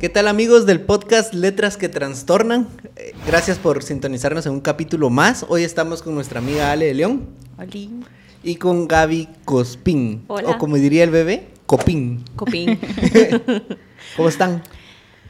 [0.00, 2.68] ¿Qué tal amigos del podcast Letras que Trastornan?
[2.96, 5.46] Eh, Gracias por sintonizarnos en un capítulo más.
[5.48, 7.88] Hoy estamos con nuestra amiga Ale de León Oli.
[8.42, 10.24] y con Gaby Cospín.
[10.26, 10.50] Hola.
[10.50, 12.24] O como diría el bebé, Copín.
[12.34, 12.80] Copín.
[14.16, 14.64] ¿Cómo están?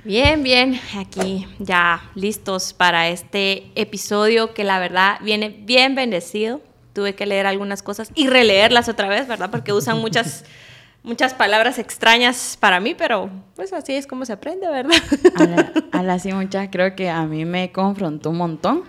[0.05, 6.63] Bien, bien, aquí ya listos para este episodio que la verdad viene bien bendecido.
[6.93, 9.51] Tuve que leer algunas cosas y releerlas otra vez, ¿verdad?
[9.51, 10.45] Porque usan muchas,
[11.03, 14.97] muchas palabras extrañas para mí, pero pues así es como se aprende, ¿verdad?
[15.36, 18.83] A la, a la sí, mucha, creo que a mí me confrontó un montón.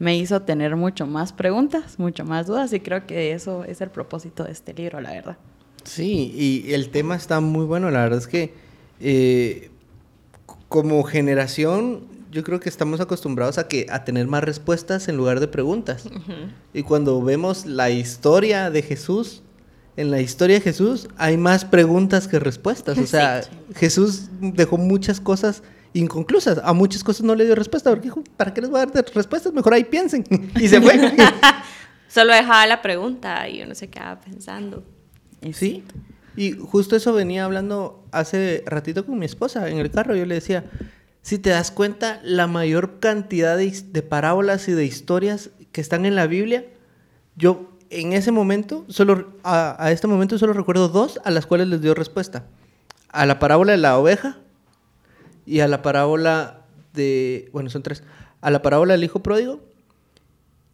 [0.00, 3.90] Me hizo tener mucho más preguntas, mucho más dudas y creo que eso es el
[3.90, 5.38] propósito de este libro, la verdad.
[5.84, 7.90] Sí, y el tema está muy bueno.
[7.90, 8.54] La verdad es que
[9.00, 9.70] eh,
[10.68, 15.38] como generación, yo creo que estamos acostumbrados a que a tener más respuestas en lugar
[15.38, 16.02] de preguntas.
[16.72, 19.44] Y cuando vemos la historia de Jesús,
[19.96, 22.98] en la historia de Jesús hay más preguntas que respuestas.
[22.98, 23.50] O sea, Sí.
[23.76, 26.60] Jesús dejó muchas cosas inconclusas.
[26.64, 27.90] A muchas cosas no le dio respuesta.
[27.90, 29.52] Porque dijo, ¿para qué les voy a dar respuestas?
[29.52, 30.24] Mejor ahí piensen.
[30.60, 31.14] y se fue.
[32.08, 34.82] Solo dejaba la pregunta y uno se quedaba pensando.
[35.52, 35.84] Sí.
[36.36, 40.16] Y justo eso venía hablando hace ratito con mi esposa en el carro.
[40.16, 40.64] Yo le decía,
[41.24, 46.16] si te das cuenta, la mayor cantidad de, parábolas y de historias que están en
[46.16, 46.66] la Biblia,
[47.34, 51.68] yo en ese momento, solo a, a este momento solo recuerdo dos a las cuales
[51.68, 52.44] les dio respuesta.
[53.08, 54.36] A la parábola de la oveja
[55.46, 56.60] y a la parábola
[56.92, 58.02] de, bueno, son tres,
[58.42, 59.60] a la parábola del hijo pródigo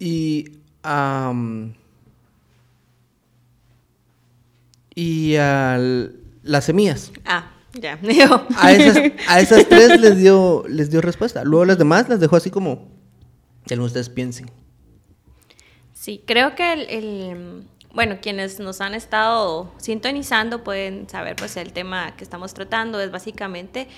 [0.01, 1.33] y a...
[4.97, 5.79] y a
[6.43, 7.13] las semillas.
[7.25, 7.97] Ah, ya.
[8.03, 8.47] Digo.
[8.57, 11.45] A esas, a esas tres les dio, les dio respuesta.
[11.45, 12.89] Luego las demás las dejó así como,
[13.67, 14.51] que ustedes piensen.
[15.93, 21.73] Sí, creo que el, el- bueno, quienes nos han estado sintonizando pueden saber, pues el
[21.73, 23.89] tema que estamos tratando es básicamente,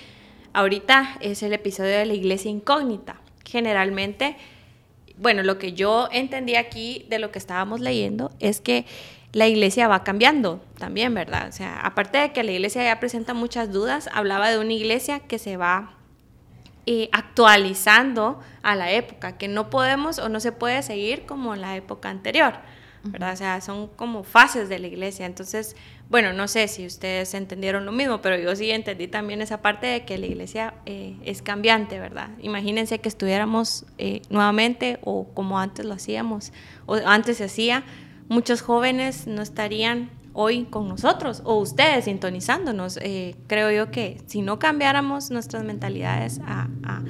[0.53, 3.21] ahorita es el episodio de la iglesia incógnita.
[3.45, 4.35] Generalmente,
[5.17, 8.85] bueno, lo que yo entendí aquí de lo que estábamos leyendo es que
[9.33, 11.49] la iglesia va cambiando también, ¿verdad?
[11.49, 15.19] O sea, aparte de que la iglesia ya presenta muchas dudas, hablaba de una iglesia
[15.19, 15.97] que se va
[16.85, 21.61] eh, actualizando a la época, que no podemos o no se puede seguir como en
[21.61, 22.53] la época anterior,
[23.03, 23.33] ¿verdad?
[23.33, 25.25] O sea, son como fases de la iglesia.
[25.25, 25.75] Entonces,
[26.09, 29.87] bueno, no sé si ustedes entendieron lo mismo, pero yo sí entendí también esa parte
[29.87, 32.29] de que la iglesia eh, es cambiante, ¿verdad?
[32.39, 36.53] Imagínense que estuviéramos eh, nuevamente o como antes lo hacíamos,
[36.85, 37.83] o antes se hacía,
[38.29, 42.97] muchos jóvenes no estarían hoy con nosotros o ustedes sintonizándonos.
[43.01, 47.03] Eh, creo yo que si no cambiáramos nuestras mentalidades a, a-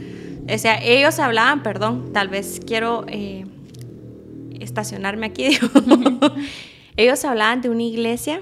[0.53, 3.45] o sea, ellos hablaban, perdón, tal vez quiero eh,
[4.59, 5.67] estacionarme aquí, digo.
[6.97, 8.41] ellos hablaban de una iglesia,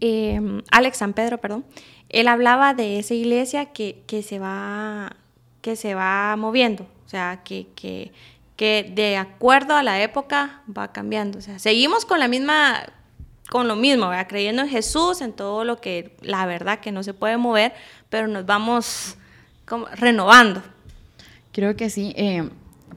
[0.00, 0.40] eh,
[0.70, 1.64] Alex San Pedro, perdón,
[2.08, 5.16] él hablaba de esa iglesia que, que se va
[5.60, 8.12] que se va moviendo, o sea, que, que,
[8.58, 12.82] que de acuerdo a la época va cambiando, o sea, seguimos con la misma,
[13.48, 14.26] con lo mismo, ¿verdad?
[14.28, 17.72] creyendo en Jesús, en todo lo que, la verdad que no se puede mover,
[18.10, 19.16] pero nos vamos
[19.64, 20.60] como renovando.
[21.52, 22.12] Creo que sí.
[22.16, 22.50] eh,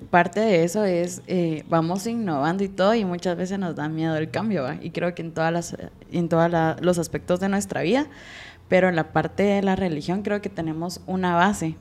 [0.10, 4.18] parte de eso es, eh, vamos innovando y todo, y muchas veces nos da miedo
[4.18, 4.78] el cambio, ¿va?
[4.82, 5.78] Y creo que en todas las,
[6.12, 6.52] en todos
[6.82, 8.08] los aspectos de nuestra vida,
[8.68, 11.76] pero en la parte de la religión creo que tenemos una base.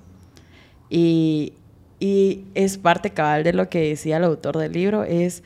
[0.90, 1.54] Y,
[2.00, 5.44] y es parte cabal de lo que decía el autor del libro, es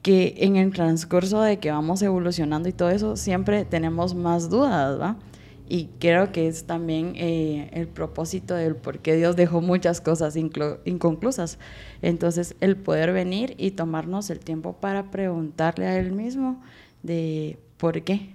[0.00, 5.00] que en el transcurso de que vamos evolucionando y todo eso, siempre tenemos más dudas,
[5.00, 5.16] ¿va?
[5.68, 10.36] Y creo que es también eh, el propósito del por qué Dios dejó muchas cosas
[10.36, 11.58] inconclusas.
[12.02, 16.60] Entonces, el poder venir y tomarnos el tiempo para preguntarle a Él mismo
[17.02, 18.34] de por qué.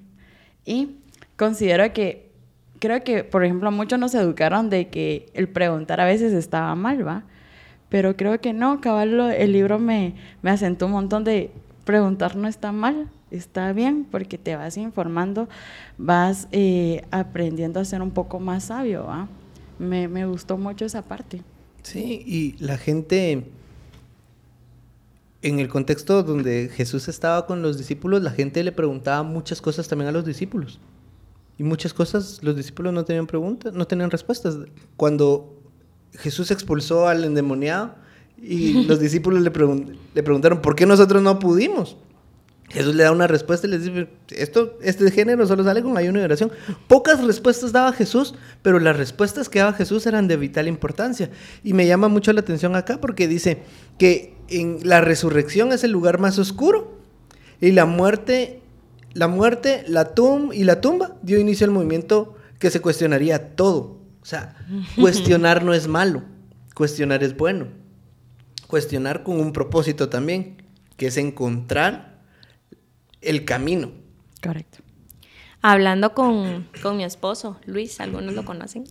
[0.65, 0.97] Y
[1.35, 2.31] considero que,
[2.79, 7.05] creo que, por ejemplo, muchos nos educaron de que el preguntar a veces estaba mal,
[7.05, 7.25] ¿va?
[7.89, 11.51] Pero creo que no, cabal, el libro me, me asentó un montón de
[11.85, 15.47] preguntar no está mal, está bien, porque te vas informando,
[15.97, 19.07] vas eh, aprendiendo a ser un poco más sabio.
[19.79, 21.41] Me, me gustó mucho esa parte.
[21.83, 23.45] Sí, y la gente,
[25.41, 29.87] en el contexto donde Jesús estaba con los discípulos, la gente le preguntaba muchas cosas
[29.87, 30.79] también a los discípulos.
[31.57, 34.57] Y muchas cosas los discípulos no tenían preguntas, no tenían respuestas.
[34.95, 35.56] Cuando
[36.13, 37.95] Jesús expulsó al endemoniado
[38.41, 41.97] y los discípulos le, pregun- le preguntaron, ¿por qué nosotros no pudimos?
[42.69, 46.19] Jesús le da una respuesta y les dice, esto, este género solo sale con ayuno
[46.19, 46.51] y oración.
[46.87, 51.29] Pocas respuestas daba Jesús, pero las respuestas que daba Jesús eran de vital importancia.
[51.63, 53.59] Y me llama mucho la atención acá porque dice
[53.97, 56.99] que en la resurrección es el lugar más oscuro
[57.61, 58.61] Y la muerte,
[59.13, 63.96] la muerte, la tumba y la tumba dio inicio al movimiento que se cuestionaría todo.
[64.27, 64.53] O sea,
[64.97, 66.21] cuestionar no es malo,
[66.75, 67.69] cuestionar es bueno.
[68.67, 70.63] Cuestionar con un propósito también,
[70.97, 72.19] que es encontrar
[73.21, 73.89] el camino.
[74.43, 74.79] Correcto.
[75.61, 78.83] Hablando con, con mi esposo, Luis, algunos lo conocen,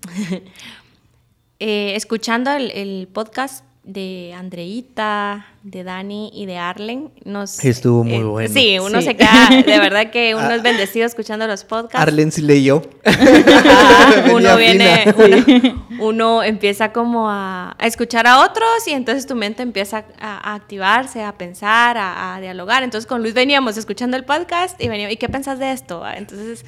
[1.59, 7.13] eh, escuchando el, el podcast de Andreita, de Dani y de Arlen.
[7.25, 8.53] Nos, Estuvo muy bueno.
[8.53, 9.07] Sí, uno Sí.
[9.07, 11.97] se queda, de verdad que uno es bendecido escuchando los podcasts.
[12.01, 12.83] Arlen sí leyó.
[13.05, 19.37] Ah, uno viene, uno, uno empieza como a, a escuchar a otros y entonces tu
[19.37, 22.83] mente empieza a, a activarse, a pensar, a, a dialogar.
[22.83, 26.05] Entonces con Luis veníamos escuchando el podcast y veníamos, ¿y qué pensás de esto?
[26.05, 26.65] Ah, Entonces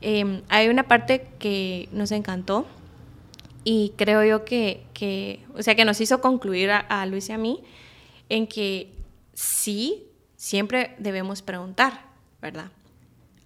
[0.00, 2.64] eh, hay una parte que nos encantó
[3.64, 7.38] y creo yo que, que, o sea, que nos hizo concluir a, Luis y a
[7.38, 7.62] mí
[8.28, 8.92] en que
[9.34, 12.04] sí, siempre debemos preguntar,
[12.40, 12.70] ¿verdad?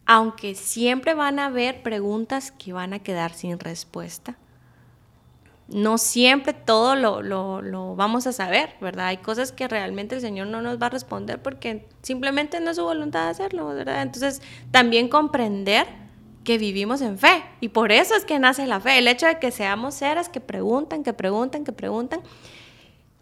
[0.07, 4.37] Aunque siempre van a haber preguntas que van a quedar sin respuesta.
[5.67, 9.07] No siempre todo lo, lo, lo vamos a saber, ¿verdad?
[9.07, 12.77] Hay cosas que realmente el Señor no nos va a responder porque simplemente no es
[12.77, 14.03] su voluntad hacerlo, ¿verdad?
[14.03, 16.04] Entonces, también comprender
[16.45, 18.99] que vivimos en fe y por eso es que nace la fe.
[18.99, 22.21] El hecho de que seamos seres que preguntan, que preguntan, que preguntan,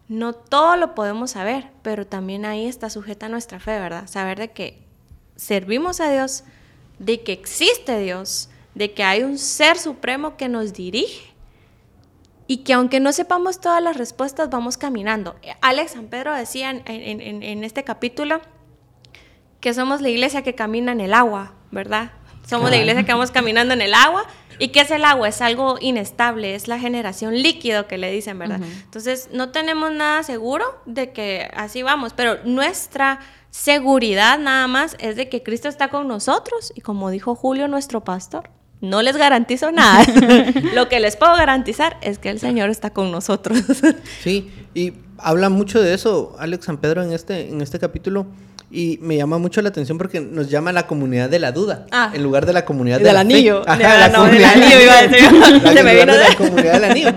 [0.09, 4.07] no todo lo podemos saber, pero también ahí está sujeta nuestra fe, ¿verdad?
[4.07, 4.83] Saber de que
[5.37, 6.43] servimos a Dios,
[6.99, 11.33] de que existe Dios, de que hay un ser supremo que nos dirige
[12.45, 15.35] y que aunque no sepamos todas las respuestas, vamos caminando.
[15.61, 18.41] Alex San Pedro decía en, en- este capítulo
[19.61, 22.11] que somos la iglesia que camina en el agua, ¿verdad?
[22.47, 24.25] Somos la iglesia que vamos caminando en el agua.
[24.59, 25.27] ¿Y qué es el agua?
[25.29, 28.59] Es algo inestable, es la generación líquido que le dicen, ¿verdad?
[28.59, 28.69] Ujú.
[28.83, 33.19] Entonces, no tenemos nada seguro de que así vamos, pero nuestra
[33.49, 38.03] seguridad nada más es de que Cristo está con nosotros y como dijo Julio, nuestro
[38.03, 38.49] pastor,
[38.81, 40.05] no les garantizo nada.
[40.73, 43.63] Lo que les puedo garantizar es que el Señor está con nosotros.
[44.21, 48.27] Sí, y habla mucho de eso Alex San Pedro en este, en este capítulo.
[48.75, 51.85] Y me llama mucho la atención porque nos llama la comunidad de la duda.
[51.91, 52.11] Ah.
[52.11, 53.63] En lugar de la comunidad Del de anillo.
[53.63, 53.69] fe.
[53.69, 55.31] Ajá, De- la no, del anillo iba a decir.
[55.63, 57.11] La- Se me vino de- la comunidad del anillo.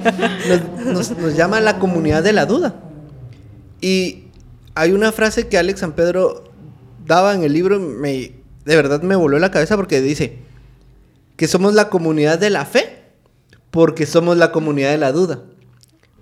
[0.85, 2.75] Nos, nos- nos llama la comunidad de la duda.
[3.81, 4.25] Y
[4.75, 6.44] hay una frase que Alex San Pedro
[7.06, 8.32] daba en el libro, me,
[8.67, 10.38] de verdad me voló la cabeza porque dice
[11.37, 13.02] que somos la comunidad de la fe
[13.70, 15.41] porque somos la comunidad de la duda.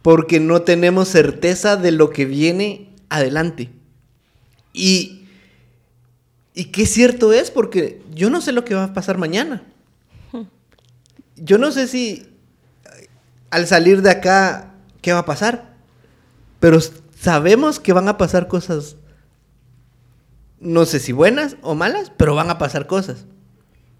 [0.03, 3.71] Porque no tenemos certeza de lo que viene adelante.
[4.73, 5.24] Y,
[6.55, 9.63] y qué cierto es, porque yo no sé lo que va a pasar mañana.
[11.37, 12.29] Yo no sé si
[13.51, 14.73] al salir de acá,
[15.03, 15.75] ¿qué va a pasar?
[16.61, 16.79] Pero
[17.19, 18.97] sabemos que van a pasar cosas,
[20.61, 23.27] no sé si buenas o malas, pero van a pasar cosas.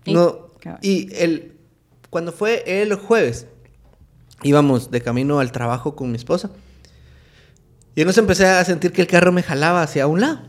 [0.05, 1.57] Y- No, y el,
[2.11, 3.47] cuando fue el jueves,
[4.43, 6.51] íbamos de camino al trabajo con mi esposa.
[7.97, 10.41] Y nos empecé a sentir que el carro me jalaba hacia un lado.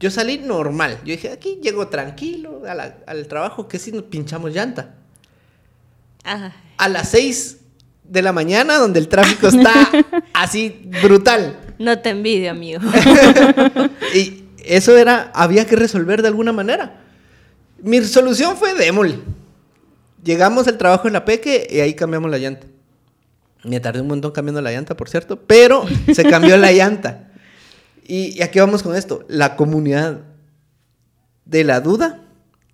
[0.00, 0.98] Yo salí normal.
[1.04, 4.94] Yo dije, aquí llego tranquilo a la- al trabajo, que si nos pinchamos llanta.
[6.24, 6.52] Ajá.
[6.78, 7.58] A las 6
[8.04, 9.72] de la mañana, donde el tráfico está
[10.32, 11.58] así brutal.
[11.78, 12.80] No te envidio, amigo.
[14.14, 17.00] Y eso era, había que resolver de alguna manera.
[17.82, 19.18] Mi solución fue démosle.
[20.24, 22.66] Llegamos al trabajo en la Peque y ahí cambiamos la llanta.
[23.64, 27.29] Me tardé un montón cambiando la llanta, por cierto, pero se cambió la llanta.
[28.10, 29.24] Y, aquí vamos con esto.
[29.28, 30.22] La comunidad
[31.44, 32.24] de la duda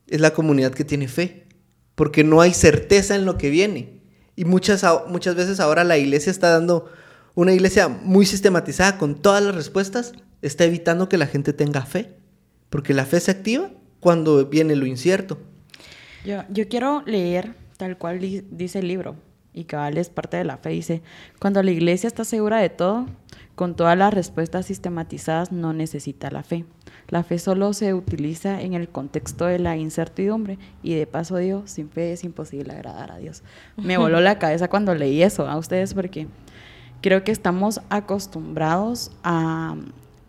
[0.07, 1.47] es la comunidad que tiene fe,
[1.95, 4.01] porque no hay certeza en lo que viene.
[4.35, 6.91] Y muchas, muchas veces ahora la iglesia está dando,
[7.35, 12.15] una iglesia muy sistematizada con todas las respuestas, está evitando que la gente tenga fe,
[12.71, 15.39] porque la fe se activa cuando viene lo incierto.
[16.25, 19.17] Yo, yo quiero leer tal cual di- dice el libro,
[19.57, 20.69] y cabal es parte de la fe.
[20.69, 21.03] Dice,
[21.41, 23.07] cuando la iglesia está segura de todo,
[23.57, 26.67] con todas las respuestas sistematizadas, no necesita la fe.
[27.09, 31.71] La fe solo se utiliza en el contexto de la incertidumbre y de paso Dios,
[31.71, 33.43] sin fe es imposible agradar a Dios.
[33.77, 36.29] Me voló la cabeza cuando leí eso a ustedes porque
[37.01, 39.77] creo que estamos acostumbrados a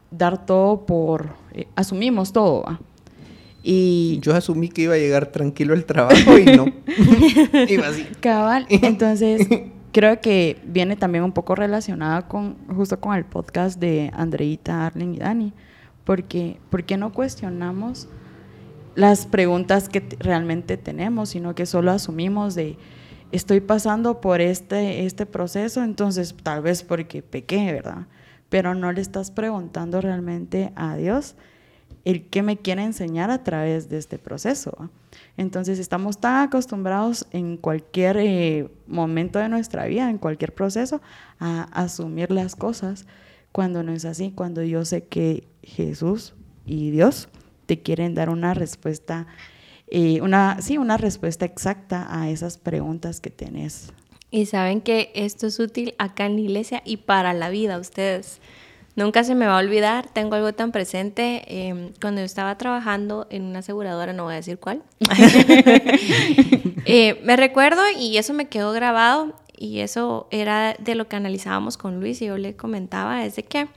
[0.09, 2.63] dar todo por, eh, asumimos todo.
[2.63, 2.79] ¿va?
[3.69, 6.67] Y Yo asumí que iba a llegar tranquilo al trabajo y no.
[7.67, 8.07] iba así.
[8.21, 9.45] Cabal, entonces
[9.91, 15.15] creo que viene también un poco relacionada con justo con el podcast de Andreita, Arlen
[15.15, 15.53] y Dani,
[16.05, 18.07] porque ¿por qué no cuestionamos
[18.95, 22.77] las preguntas que realmente tenemos, sino que solo asumimos de
[23.33, 28.07] estoy pasando por este este proceso, entonces tal vez porque pequé, ¿verdad?
[28.47, 31.35] Pero no le estás preguntando realmente a Dios
[32.07, 34.89] el que me quiere enseñar a través de este proceso.
[35.35, 41.01] Entonces estamos tan acostumbrados en cualquier eh, momento de nuestra vida, en cualquier proceso,
[41.37, 43.05] a asumir las cosas
[43.51, 46.33] cuando no es así, cuando yo sé que Jesús
[46.65, 47.27] y Dios
[47.65, 49.27] te quieren dar una respuesta,
[49.87, 53.91] eh, una, sí, una respuesta exacta a esas preguntas que tenés.
[54.31, 58.39] Y saben que esto es útil acá en la iglesia y para la vida, ustedes.
[58.97, 61.43] Nunca se me va a olvidar, tengo algo tan presente.
[61.45, 64.81] Em, cuando yo estaba trabajando en una aseguradora, no voy a decir cuál,
[66.85, 71.77] eh, me recuerdo y eso me quedó grabado y eso era de lo que analizábamos
[71.77, 73.67] con Luis y yo le comentaba, es de que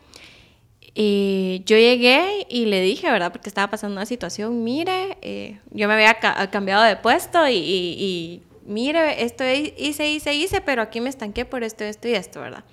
[0.94, 3.30] eh, yo llegué y le dije, ¿verdad?
[3.30, 6.14] Porque estaba pasando una situación, mire, eh, yo me había
[6.50, 11.62] cambiado de puesto y, y, mire, esto hice, hice, hice, pero aquí me estanqué por
[11.62, 12.64] esto, esto y esto, ¿verdad?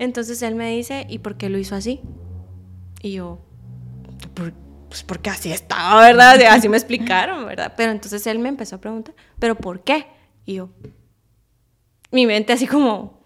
[0.00, 2.00] Entonces él me dice, ¿y por qué lo hizo así?
[3.02, 3.38] Y yo,
[4.88, 6.40] pues porque así estaba, ¿verdad?
[6.48, 7.74] Así me explicaron, ¿verdad?
[7.76, 10.06] Pero entonces él me empezó a preguntar, ¿pero por qué?
[10.46, 10.70] Y yo,
[12.10, 13.20] mi mente así como,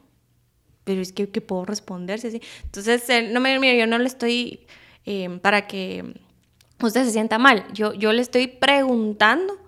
[0.82, 2.42] pero es que, ¿qué puedo responderse así.
[2.64, 4.66] Entonces, él, no me, mira, yo no le estoy
[5.04, 6.20] em, para que
[6.82, 9.63] usted se sienta mal, yo, yo le estoy preguntando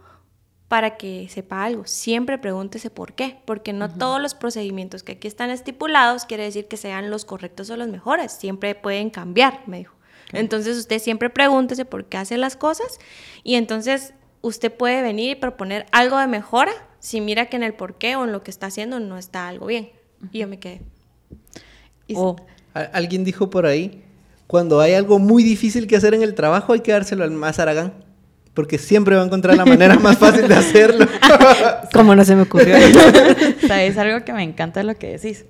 [0.69, 1.87] para que sepa algo.
[1.87, 6.67] Siempre pregúntese por qué, porque no todos los procedimientos que aquí están estipulados quiere decir
[6.67, 9.95] que sean los correctos o los mejores, siempre pueden cambiar, me dijo.
[10.33, 12.99] Entonces usted siempre pregúntese por qué hace las cosas
[13.45, 17.75] y entonces usted puede venir y proponer algo de mejora si mira que en el
[17.75, 19.91] por qué o en lo que está haciendo no está algo bien.
[20.33, 20.83] Y yo me quedé.
[22.75, 24.03] Alguien dijo por ahí,
[24.49, 27.61] cuando hay algo muy difícil que hacer en el trabajo hay que dárselo al más
[27.61, 28.06] aragán
[28.57, 31.07] porque siempre va a encontrar la manera más fácil de hacerlo.
[31.93, 32.75] Como no se me ocurrió.
[33.69, 33.97] ¿Sabes?
[33.99, 35.45] Algo que me encanta lo que decís.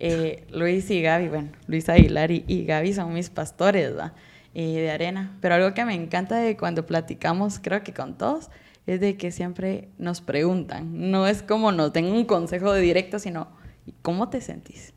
[0.00, 4.14] Eh, Luis y Gaby, bueno, Luis Aguilar y, y Gaby son mis pastores ¿verdad?
[4.54, 5.36] Eh, de arena.
[5.40, 8.48] Pero algo que me encanta de cuando platicamos, creo que con todos,
[8.86, 11.10] es de que siempre nos preguntan.
[11.10, 13.48] No es como nos den un consejo de directo, sino
[14.00, 14.94] ¿cómo te sentís?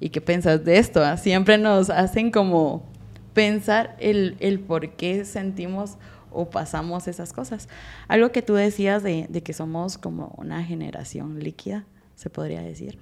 [0.00, 1.04] ¿Y qué piensas de esto?
[1.04, 1.18] Ah?
[1.18, 2.88] Siempre nos hacen como
[3.34, 5.98] pensar el, el por qué sentimos
[6.36, 7.68] o pasamos esas cosas.
[8.08, 12.98] Algo que tú decías de, que somos como una generación líquida, se podría decir.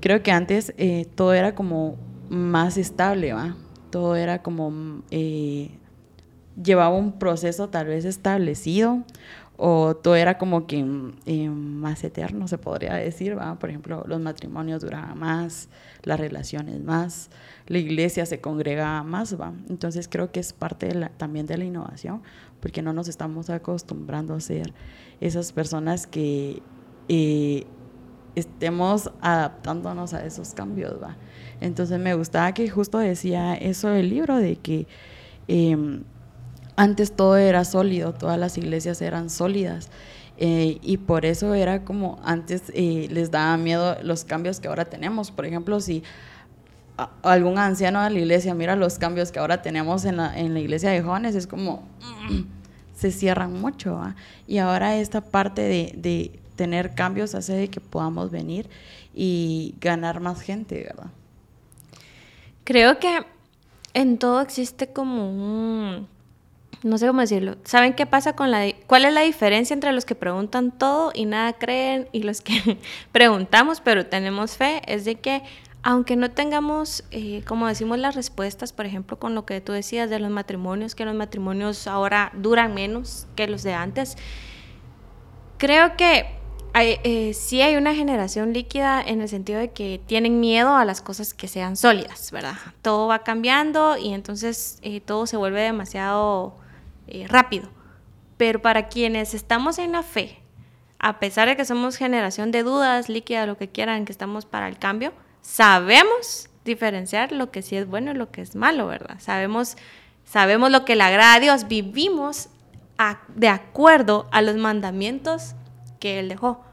[0.00, 1.96] Creo que antes eh, todo era como
[2.28, 3.56] más estable, ¿va?
[3.90, 5.02] Todo era como...
[5.10, 5.70] Eh,
[6.62, 9.04] llevaba un proceso tal vez establecido
[9.56, 10.84] o todo era como que
[11.24, 13.58] eh, más eterno, se podría decir, ¿va?
[13.58, 15.68] Por ejemplo, los matrimonios duraban más,
[16.02, 17.30] las relaciones más,
[17.66, 19.52] la iglesia se congregaba más, ¿va?
[19.70, 22.22] Entonces creo que es parte también de la innovación,
[22.60, 24.72] porque no nos estamos acostumbrando a ser
[25.20, 26.62] esas personas que
[27.08, 27.66] eh,
[28.34, 30.94] estemos adaptándonos a esos cambios.
[31.60, 34.86] Entonces me gustaba que justo decía eso del libro, de que
[35.48, 36.04] em,
[36.76, 39.88] antes todo era sólido, todas las iglesias eran sólidas.
[40.38, 44.84] Eh, y por eso era como antes eh, les daba miedo los cambios que ahora
[44.84, 45.30] tenemos.
[45.30, 46.02] Por ejemplo, si
[47.22, 50.60] algún anciano de la iglesia mira los cambios que ahora tenemos en la, en la
[50.60, 51.82] iglesia de jóvenes, es como
[52.94, 54.00] se cierran mucho.
[54.46, 58.70] Y ahora esta parte de, de, tener cambios hace de que podamos venir
[59.14, 61.10] y ganar más gente, ¿verdad?
[62.64, 63.26] Creo que
[63.92, 66.08] en todo existe como un
[66.82, 67.56] no sé cómo decirlo.
[67.64, 68.64] ¿Saben qué pasa con la...
[68.86, 72.78] ¿Cuál es la diferencia entre los que preguntan todo y nada creen y los que
[73.12, 74.82] preguntamos pero tenemos fe?
[74.86, 75.42] Es de que
[75.86, 80.10] aunque no tengamos, eh, como decimos, las respuestas, por ejemplo, con lo que tú decías
[80.10, 84.16] de los matrimonios, que los matrimonios ahora duran menos que los de antes,
[85.58, 86.26] creo que
[86.72, 90.84] hay, eh, sí hay una generación líquida en el sentido de que tienen miedo a
[90.84, 92.56] las cosas que sean sólidas, ¿verdad?
[92.82, 96.56] Todo va cambiando y entonces eh, todo se vuelve demasiado
[97.28, 97.68] rápido.
[98.36, 100.40] Pero para quienes estamos en la fe,
[100.98, 104.66] a pesar de que somos generación de dudas, líquida, lo que quieran, que estamos para
[104.66, 105.12] el cambio,
[105.46, 109.18] sabemos diferenciar lo que sí es bueno y lo que es malo, ¿verdad?
[109.20, 109.76] Sabemos,
[110.24, 112.48] sabemos lo que le agrada a Dios, vivimos
[113.28, 115.54] de acuerdo a los mandamientos
[116.00, 116.64] que Él dejó.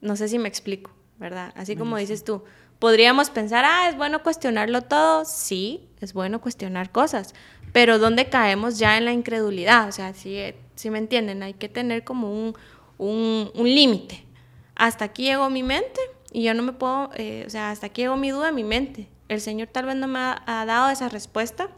[0.00, 1.52] No sé si me explico, ¿verdad?
[1.54, 2.42] Así como dices tú,
[2.78, 5.26] podríamos pensar, ah, es bueno cuestionarlo todo.
[5.26, 7.34] Sí, es bueno cuestionar cosas,
[7.72, 9.88] pero ¿dónde caemos ya en la incredulidad?
[9.88, 10.40] O sea, si,
[10.74, 12.56] si me entienden, hay que tener como un,
[12.96, 14.24] un, un límite.
[14.74, 16.00] Hasta aquí llegó mi mente,
[16.32, 18.64] y yo no me puedo, eh, o sea, hasta aquí llegó mi duda en mi
[18.64, 19.06] mente.
[19.28, 21.68] El Señor tal vez no me ha, dado esa respuesta,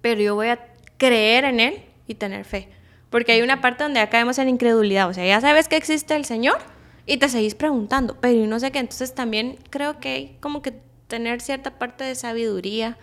[0.00, 0.58] pero yo voy a
[0.96, 2.68] creer en Él y tener fe.
[3.10, 5.08] Porque hay una parte donde ya caemos en incredulidad.
[5.08, 6.58] O sea, ya sabes que existe el Señor
[7.06, 8.80] y te seguís preguntando, pero no sé qué.
[8.80, 10.74] Entonces también creo que hay como que
[11.06, 12.98] tener cierta parte de sabiduría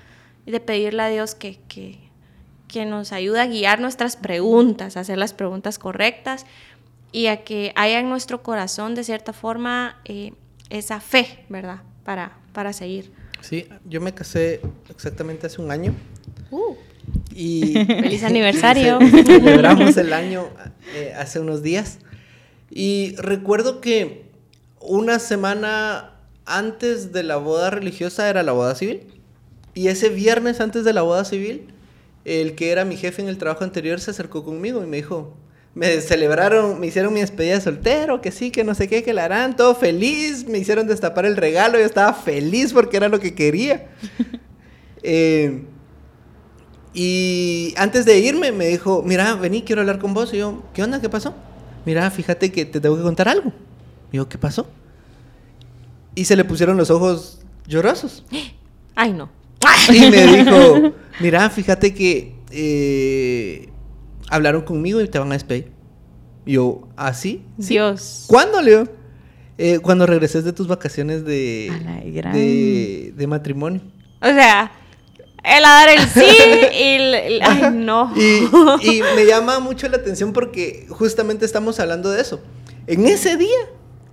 [0.46, 1.98] y de pedirle a Dios que, que,
[2.68, 6.46] que nos ayuda a guiar nuestras preguntas, a hacer las preguntas correctas
[7.12, 10.34] y a que haya en nuestro corazón de cierta forma eh,
[10.70, 11.82] esa fe, ¿verdad?
[12.04, 13.12] Para, para seguir.
[13.42, 15.94] Sí, yo me casé exactamente hace un año.
[16.52, 16.76] Uh.
[17.34, 19.00] Y Feliz aniversario.
[19.26, 20.50] Celebramos el año
[20.96, 22.00] eh, hace unos días.
[22.70, 24.26] Y recuerdo que
[24.80, 26.12] una semana
[26.46, 29.02] antes de la boda religiosa era la boda civil.
[29.74, 31.68] Y ese viernes antes de la boda civil,
[32.24, 35.36] el que era mi jefe en el trabajo anterior se acercó conmigo y me dijo,
[35.76, 39.14] me celebraron, me hicieron mi despedida de soltero, que sí, que no sé qué, que
[39.14, 43.20] la harán, todo feliz, me hicieron destapar el regalo, yo estaba feliz porque era lo
[43.20, 43.90] que quería.
[45.08, 45.62] Eh,
[46.96, 50.34] y antes de irme me dijo, mira, vení, quiero hablar con vos.
[50.34, 51.00] Y yo, ¿qué onda?
[51.00, 51.36] ¿Qué pasó?
[51.86, 53.54] Mira, fíjate que te tengo que contar algo.
[54.12, 54.68] Y yo, ¿qué pasó?
[56.16, 58.26] Y se le pusieron los ojos llorosos.
[58.96, 59.30] Ay, no.
[59.94, 63.70] Y me dijo, mira, fíjate que eh,
[64.30, 65.72] hablaron conmigo y te van a despedir.
[66.46, 67.44] Yo, ¿así?
[67.60, 67.70] ¿Sí?
[67.76, 68.26] Dios.
[68.28, 68.88] ¿Cuándo, Leo?
[69.58, 71.72] Eh, cuando regreses de tus vacaciones de,
[72.14, 72.34] gran.
[72.34, 73.82] de, de matrimonio.
[74.22, 74.72] O sea,
[75.44, 76.20] él a dar el sí
[76.78, 78.12] y el, el- ay, no.
[78.16, 78.44] Y,
[78.98, 82.42] y me llama mucho la atención porque justamente estamos hablando de eso.
[82.88, 83.58] En ese día,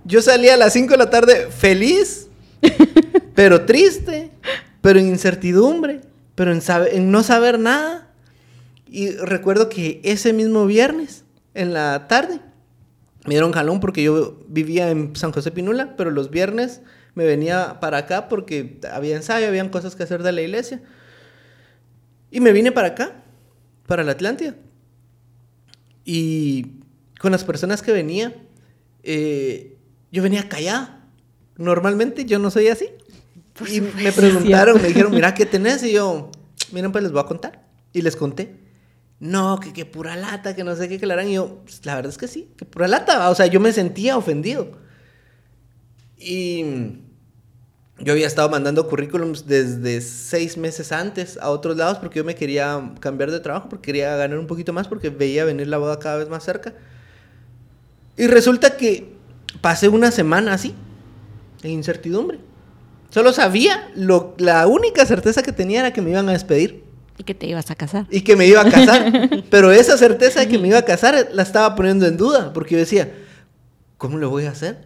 [0.05, 2.27] yo salí a las 5 de la tarde feliz,
[3.35, 4.31] pero triste,
[4.81, 6.01] pero en incertidumbre,
[6.35, 8.09] pero en, en no saber nada.
[8.93, 12.39] Y recuerdo que ese mismo viernes, en la tarde,
[13.25, 16.81] me dieron jalón porque yo vivía en San José Pinula, pero los viernes
[17.15, 20.79] me venía para acá porque había ensayo, habían cosas que hacer de la iglesia.
[22.29, 23.23] Y me vine para acá,
[23.87, 24.57] para la Atlántida.
[26.05, 26.73] Y
[27.19, 28.45] con las personas que venía,
[29.01, 29.75] eh,
[30.11, 31.03] yo venía callada.
[31.57, 32.89] Normalmente yo no soy así.
[33.71, 35.81] y me preguntaron, me dijeron, mira, ¿qué tenés?
[35.81, 36.29] Y yo,
[36.71, 37.65] miren, pues les voy a contar.
[37.91, 38.61] Y les conté.
[39.23, 41.29] No, que, que pura lata, que no sé qué, que la harán.
[41.29, 43.29] Y yo, "Pues, la verdad es que sí, que pura lata.
[43.29, 44.71] O sea, yo me sentía ofendido.
[46.17, 46.65] Y
[47.99, 52.35] yo había estado mandando currículums desde seis meses antes a otros lados porque yo me
[52.35, 55.99] quería cambiar de trabajo, porque quería ganar un poquito más, porque veía venir la boda
[55.99, 56.73] cada vez más cerca.
[58.17, 59.15] Y resulta que
[59.61, 60.75] pasé una semana así,
[61.63, 62.39] en incertidumbre.
[63.09, 66.82] Solo sabía, lo, la única certeza que tenía era que me iban a despedir
[67.17, 68.07] Y que te ibas a casar.
[68.09, 69.29] y que me iba a casar.
[69.49, 72.73] Pero esa certeza de que me iba a casar la estaba poniendo en duda, porque
[72.75, 73.11] yo decía,
[73.97, 74.85] ¿cómo lo voy a hacer?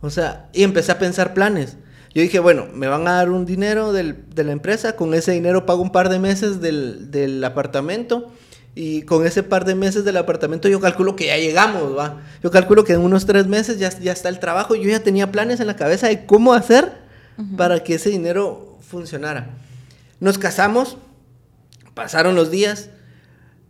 [0.00, 1.76] O sea, y empecé a pensar planes.
[2.14, 5.32] Yo dije, bueno, me van a dar un dinero del- de la empresa, con ese
[5.32, 8.32] dinero pago un par de meses del, del apartamento.
[8.74, 12.20] Y con ese par de meses del apartamento yo calculo que ya llegamos, ¿va?
[12.42, 14.74] Yo calculo que en unos tres meses ya, ya está el trabajo.
[14.74, 16.92] Yo ya tenía planes en la cabeza de cómo hacer
[17.56, 19.48] para que ese dinero funcionara.
[20.20, 20.98] Nos casamos,
[21.96, 22.90] pasaron los días.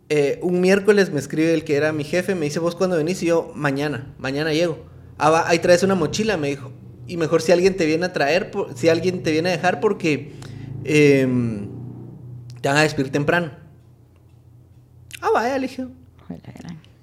[0.09, 3.23] eh, un miércoles me escribe el que era mi jefe, me dice, ¿vos cuándo venís?
[3.23, 4.85] Y yo, mañana, mañana llego.
[5.17, 6.71] Ah, va, ahí traes una mochila, me dijo.
[7.07, 10.33] Y mejor si alguien te viene a traer, si alguien te viene a dejar, porque
[10.83, 11.69] em,
[12.61, 13.51] te van a despedir temprano.
[15.21, 15.87] Ah, vaya, le dije.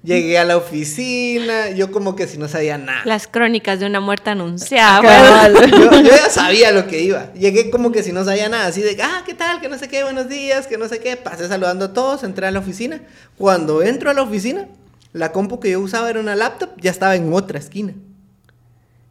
[0.05, 3.01] Llegué a la oficina, yo como que si no sabía nada.
[3.05, 5.49] Las crónicas de una muerte anunciada.
[5.49, 7.33] Yo ya sabía lo que iba.
[7.33, 9.61] Llegué como que si no sabía nada, así de, ah, ¿qué tal?
[9.61, 11.17] Que no sé qué, buenos días, que no sé qué.
[11.17, 13.01] Pasé saludando a todos, entré a la oficina.
[13.35, 14.67] Cuando entro a la oficina,
[15.11, 17.95] la compu que yo usaba era una laptop, ya estaba en otra esquina.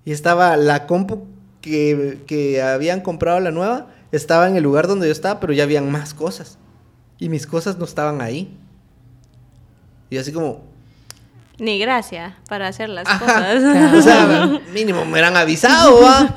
[0.05, 1.27] Y estaba la compu
[1.61, 5.65] que, que habían comprado la nueva, estaba en el lugar donde yo estaba, pero ya
[5.65, 6.57] habían más cosas.
[7.19, 8.57] Y mis cosas no estaban ahí.
[10.09, 10.74] Y así como,
[11.59, 13.19] Ni gracia para hacer las Ajá.
[13.19, 13.95] cosas.
[13.95, 16.35] O sea, mínimo me hubieran avisado, ¿va?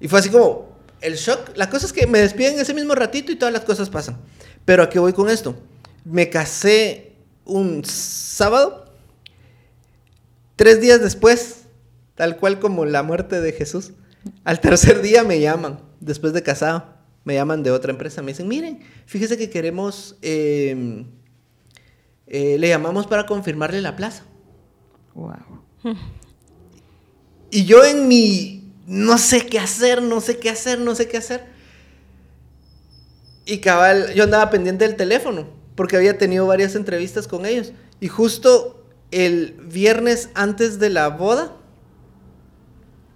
[0.00, 1.56] Y fue así como el shock.
[1.56, 4.18] La cosa es que me despiden ese mismo ratito y todas las cosas pasan.
[4.64, 5.56] Pero ¿a qué voy con esto?
[6.04, 7.12] Me casé
[7.44, 8.86] un sábado.
[10.56, 11.62] Tres días después,
[12.14, 13.92] tal cual como la muerte de Jesús,
[14.44, 16.84] al tercer día me llaman, después de casado,
[17.24, 18.20] me llaman de otra empresa.
[18.20, 21.06] Me dicen, miren, fíjese que queremos, eh,
[22.30, 24.22] eh, le llamamos para confirmarle la plaza.
[25.14, 25.34] Wow.
[27.50, 31.16] Y yo en mi no sé qué hacer, no sé qué hacer, no sé qué
[31.16, 31.44] hacer.
[33.44, 37.72] Y cabal, yo andaba pendiente del teléfono, porque había tenido varias entrevistas con ellos.
[37.98, 41.56] Y justo el viernes antes de la boda,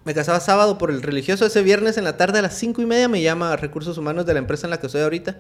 [0.05, 2.87] me casaba sábado por el religioso, ese viernes en la tarde a las cinco y
[2.87, 5.39] media me llama a Recursos Humanos de la empresa en la que estoy ahorita.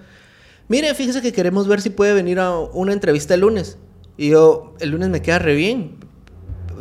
[0.69, 3.77] Mire, fíjese que queremos ver si puede venir a una entrevista el lunes.
[4.17, 5.97] Y yo, el lunes me queda re bien.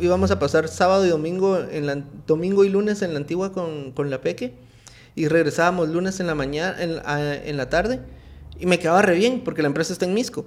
[0.00, 3.92] Íbamos a pasar sábado y domingo, en la, domingo y lunes en la antigua con,
[3.92, 4.54] con la Peque.
[5.14, 8.00] Y regresábamos lunes en la mañana, en, a- en la tarde.
[8.58, 10.46] Y me quedaba re bien porque la empresa está en Misco.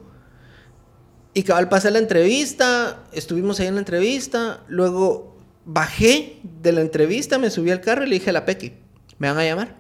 [1.34, 7.38] Y cabal pasé la entrevista, estuvimos ahí en la entrevista, luego bajé de la entrevista,
[7.38, 8.80] me subí al carro y le dije a la Peque,
[9.20, 9.76] me van a llamar.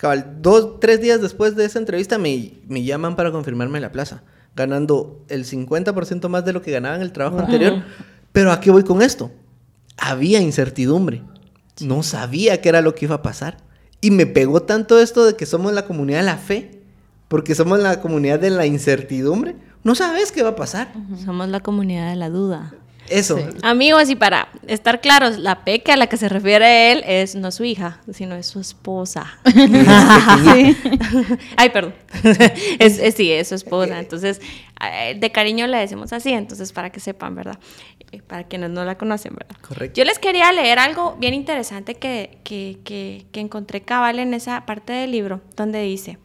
[0.00, 4.22] Cabal, dos, tres días después de esa entrevista me, me llaman para confirmarme la plaza,
[4.56, 7.82] ganando el 50% más de lo que ganaba en el trabajo anterior.
[8.32, 9.30] Pero ¿a qué voy con esto?
[9.98, 11.22] Había incertidumbre.
[11.80, 13.58] No sabía qué era lo que iba a pasar.
[14.00, 16.80] Y me pegó tanto esto de que somos la comunidad de la fe,
[17.28, 20.92] porque somos la comunidad de la incertidumbre no sabes qué va a pasar.
[21.24, 22.74] Somos la comunidad de la duda.
[23.10, 23.38] Eso.
[23.62, 27.50] Amigos, y para estar claros, la peque a la que se refiere él es no
[27.50, 29.38] su hija, sino es su esposa.
[31.56, 31.94] Ay, perdón.
[32.78, 33.98] es, sí, es su esposa.
[33.98, 34.40] Entonces,
[35.16, 37.58] de cariño le decimos así, entonces para que sepan, ¿verdad?
[38.12, 39.56] Eh, para quienes no la conocen, ¿verdad?
[39.60, 39.98] Correcto.
[39.98, 44.64] Yo les quería leer algo bien interesante que, que, que, que encontré cabal en esa
[44.66, 46.18] parte del libro, donde dice...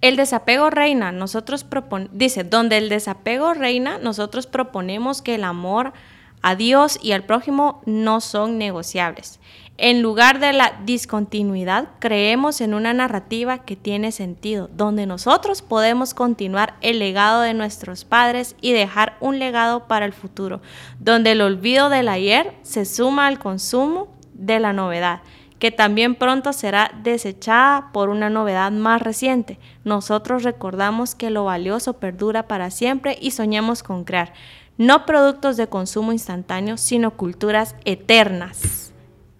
[0.00, 5.92] El desapego reina, nosotros propon dice, donde el desapego reina, nosotros proponemos que el amor
[6.40, 9.40] a Dios y al prójimo no son negociables.
[9.76, 16.14] En lugar de la discontinuidad, creemos en una narrativa que tiene sentido, donde nosotros podemos
[16.14, 20.60] continuar el legado de nuestros padres y dejar un legado para el futuro,
[21.00, 25.22] donde el olvido del ayer se suma al consumo de la novedad
[25.58, 29.58] que también pronto será desechada por una novedad más reciente.
[29.84, 34.32] Nosotros recordamos que lo valioso perdura para siempre y soñamos con crear,
[34.76, 38.92] no productos de consumo instantáneo, sino culturas eternas.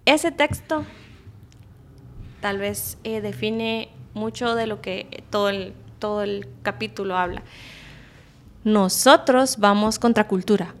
[0.05, 0.83] Ese texto
[2.41, 7.43] tal vez eh, define mucho de lo que todo el, todo el capítulo habla.
[8.65, 10.73] Nosotros vamos contra cultura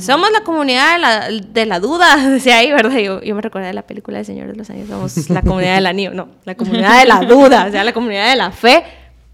[0.00, 2.98] somos la comunidad de la, de la duda, decía ahí, ¿verdad?
[2.98, 5.76] Yo, yo me recordé de la película de Señor de los Años, somos la comunidad
[5.76, 8.84] del anillo, no, la comunidad de la duda, o sea, la comunidad de la fe,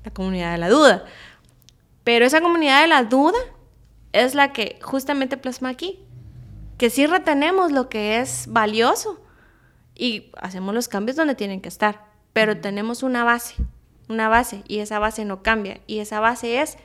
[0.04, 1.04] la comunidad de la duda.
[2.04, 3.38] Pero esa comunidad de la duda
[4.12, 6.00] es la que justamente plasma aquí,
[6.78, 9.20] que sí retenemos lo que es valioso
[9.94, 13.54] y hacemos los cambios donde tienen que estar, pero tenemos una base,
[14.08, 16.78] una base, y esa base no cambia, y esa base es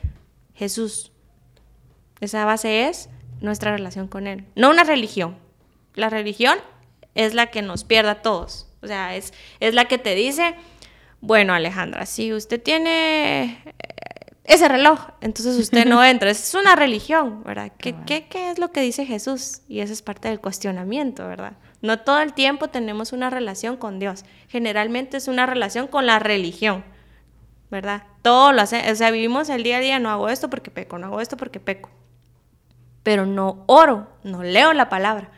[0.54, 1.12] Jesús.
[2.20, 3.08] Esa base es
[3.40, 4.44] nuestra relación con Él.
[4.54, 5.36] No una religión.
[5.94, 6.58] La religión
[7.14, 8.68] es la que nos pierde a todos.
[8.82, 10.54] O sea, es, es la que te dice,
[11.20, 13.74] bueno, Alejandra, si usted tiene eh,
[14.44, 16.30] ese reloj, entonces usted no entra.
[16.30, 17.72] Es una religión, ¿verdad?
[17.78, 19.62] ¿Qué, ¿Qué, qué, es lo que dice Jesús?
[19.68, 21.54] Y eso es parte del cuestionamiento, ¿verdad?
[21.82, 24.24] No todo el tiempo tenemos una relación con Dios.
[24.48, 26.84] Generalmente es una relación con la religión,
[27.70, 28.04] ¿verdad?
[28.22, 30.98] Todo lo hace, o sea, vivimos el día a día, no hago esto porque peco,
[30.98, 31.90] no hago esto porque peco
[33.08, 35.30] pero no oro, no leo la palabra.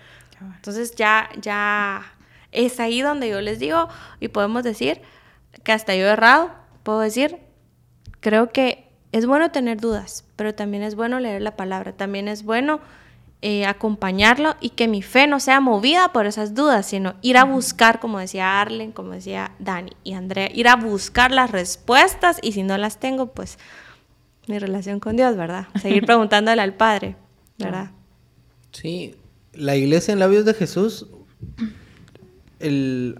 [0.56, 2.02] Entonces ya, ya
[2.50, 3.86] es ahí donde yo les digo
[4.18, 5.02] y podemos decir
[5.62, 6.50] que hasta yo he errado,
[6.82, 7.38] puedo decir,
[8.18, 12.42] creo que es bueno tener dudas, pero también es bueno leer la palabra, también es
[12.42, 12.80] bueno
[13.40, 17.44] eh, acompañarlo y que mi fe no sea movida por esas dudas, sino ir a
[17.44, 22.50] buscar, como decía Arlen, como decía Dani y Andrea, ir a buscar las respuestas y
[22.50, 23.60] si no las tengo, pues
[24.48, 25.68] mi relación con Dios, ¿verdad?
[25.80, 27.14] Seguir preguntándole al Padre.
[27.60, 27.90] ¿Verdad?
[28.72, 29.14] Sí,
[29.52, 31.06] la iglesia en labios de Jesús,
[32.58, 33.16] el,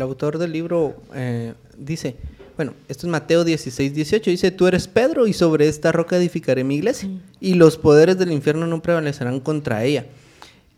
[0.00, 2.16] autor del libro eh, dice,
[2.56, 6.64] bueno, esto es Mateo 16, 18, dice, tú eres Pedro y sobre esta roca edificaré
[6.64, 7.20] mi iglesia mm.
[7.40, 10.06] y los poderes del infierno no prevalecerán contra ella.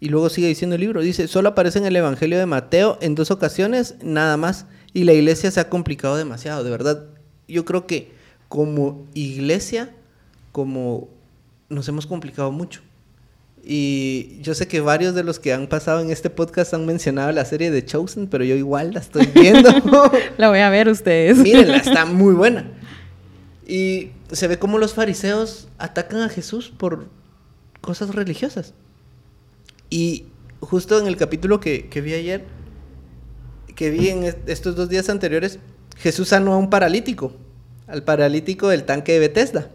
[0.01, 3.15] Y luego sigue diciendo el libro, dice, solo aparece en el Evangelio de Mateo en
[3.15, 7.07] dos ocasiones, nada más, y la iglesia se ha complicado demasiado, de verdad.
[7.49, 8.13] Yo creo que
[8.49, 9.95] como iglesia,
[10.53, 11.09] como
[11.69, 12.83] nos hemos complicado mucho.
[13.67, 17.33] Y yo sé que varios de los que han pasado en este podcast han mencionado
[17.33, 19.71] la serie de Chosen, pero yo igual la estoy viendo.
[20.37, 21.39] la voy a ver ustedes.
[21.39, 22.67] Mírenla, está muy buena.
[23.67, 27.09] Y se ve como los fariseos atacan a Jesús por
[27.81, 28.75] cosas religiosas.
[29.89, 30.27] Y
[30.61, 32.45] justo en el capítulo que, que vi ayer,
[33.75, 35.59] que vi en estos dos días anteriores,
[35.97, 37.33] Jesús sanó a un paralítico,
[37.87, 39.71] al paralítico del tanque de Bethesda.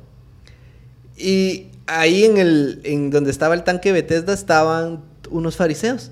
[1.17, 6.11] Y ahí en el en donde estaba el tanque Bethesda estaban unos fariseos.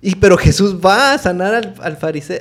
[0.00, 1.74] Y pero Jesús va a sanar al,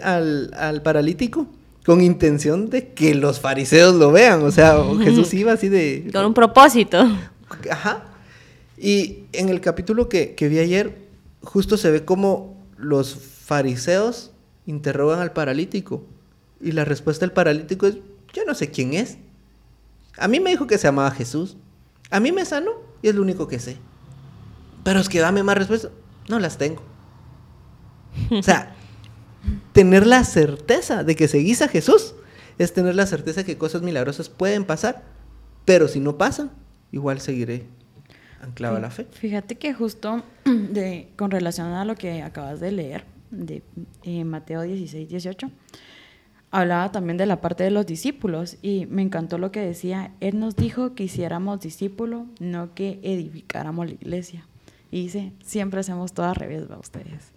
[0.03, 1.47] al, al, paralítico
[1.85, 4.41] con intención de que los fariseos lo vean.
[4.41, 6.09] O sea, Jesús iba así de...
[6.11, 7.07] Con un propósito.
[7.69, 8.05] Ajá.
[8.77, 10.97] Y en el capítulo que, que vi ayer,
[11.43, 14.31] justo se ve como los fariseos
[14.65, 16.03] interrogan al paralítico.
[16.59, 17.97] Y la respuesta del paralítico es,
[18.33, 19.17] yo no sé quién es.
[20.17, 21.57] A mí me dijo que se llamaba Jesús.
[22.11, 22.71] A mí me sano
[23.01, 23.77] y es lo único que sé.
[24.83, 25.91] Pero es que dame más respuestas.
[26.29, 26.83] No las tengo.
[28.29, 28.75] O sea,
[29.73, 32.13] tener la certeza de que seguís a Jesús
[32.57, 35.03] es tener la certeza que cosas milagrosas pueden pasar,
[35.65, 36.51] pero si no pasan,
[36.91, 37.65] igual seguiré
[38.41, 39.07] anclado a la fe.
[39.11, 43.63] Fíjate que justo de, con relación a lo que acabas de leer, de
[44.03, 45.49] eh, Mateo 16, 18,
[46.51, 50.39] hablaba también de la parte de los discípulos y me encantó lo que decía, Él
[50.39, 54.45] nos dijo que hiciéramos discípulo, no que edificáramos la iglesia.
[54.91, 57.31] Y dice, siempre hacemos todo al revés, ¿va ustedes?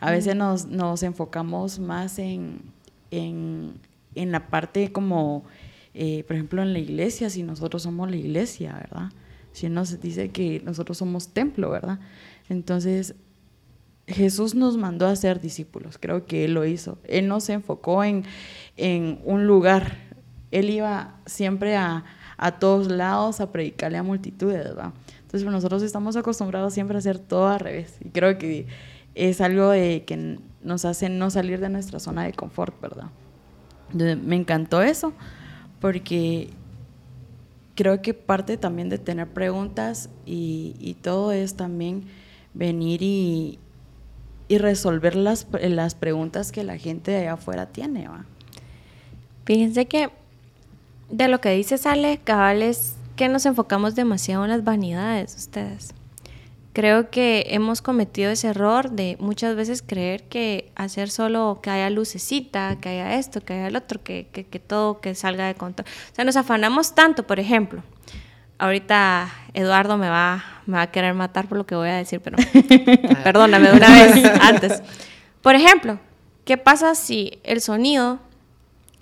[0.00, 2.62] A veces nos, nos enfocamos más en,
[3.10, 3.74] en,
[4.14, 5.44] en, la parte como,
[5.92, 9.10] eh, por ejemplo, en la iglesia, si nosotros somos la iglesia, ¿verdad?
[9.52, 12.00] Si nos dice que nosotros somos templo, ¿verdad?
[12.48, 13.14] Entonces,
[14.06, 16.98] Jesús nos mandó a ser discípulos, creo que Él lo hizo.
[17.04, 18.24] Él no se enfocó en,
[18.76, 19.98] en un lugar,
[20.52, 22.04] Él iba siempre a,
[22.36, 24.92] a, todos lados a predicarle a multitudes, ¿verdad?
[25.16, 28.66] Entonces pues, nosotros estamos acostumbrados siempre a hacer todo al revés y creo que
[29.16, 33.10] es algo que nos hace no salir de nuestra zona de confort, ¿verdad?
[33.92, 35.14] Me encantó eso
[35.80, 36.50] porque
[37.74, 42.04] creo que parte también de tener preguntas y, y todo es también
[42.54, 43.58] venir y,
[44.48, 48.08] y resolver las, las preguntas que la gente de allá afuera tiene.
[48.08, 48.24] ¿va?
[49.44, 50.10] Fíjense que
[51.10, 55.94] de lo que dice Sale, cabal es que nos enfocamos demasiado en las vanidades, ustedes.
[56.72, 61.88] Creo que hemos cometido ese error de muchas veces creer que hacer solo que haya
[61.88, 65.54] lucecita, que haya esto, que haya el otro, que, que, que todo que salga de
[65.54, 65.86] control.
[66.12, 67.82] O sea, nos afanamos tanto, por ejemplo,
[68.58, 72.20] ahorita Eduardo me va, me va a querer matar por lo que voy a decir,
[72.20, 72.36] pero
[73.24, 74.82] perdóname de una vez antes.
[75.40, 75.98] Por ejemplo,
[76.44, 78.18] ¿qué pasa si el sonido,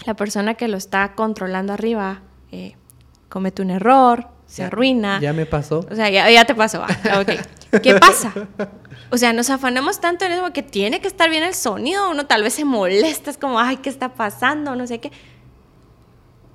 [0.05, 2.21] la persona que lo está controlando arriba,
[2.53, 2.77] eh,
[3.29, 5.21] comete un error, se arruina?
[5.21, 5.87] Ya me pasó.
[5.91, 6.85] O sea, ya, ya te pasó.
[7.11, 7.41] Ah, okay.
[7.83, 8.33] ¿Qué pasa?
[9.11, 12.27] O sea, nos afanamos tanto en eso que tiene que estar bien el sonido, uno
[12.27, 14.77] tal vez se molesta, es como, ay, ¿qué está pasando?
[14.77, 15.11] No sé qué.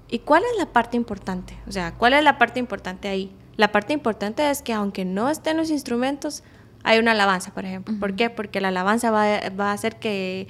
[0.09, 1.57] ¿Y cuál es la parte importante?
[1.67, 3.31] O sea, ¿cuál es la parte importante ahí?
[3.59, 6.43] La parte importante es que aunque no estén los instrumentos,
[6.83, 7.93] hay una alabanza, por ejemplo.
[7.99, 8.29] ¿Por qué?
[8.29, 10.47] Porque la alabanza va, va, a hacer que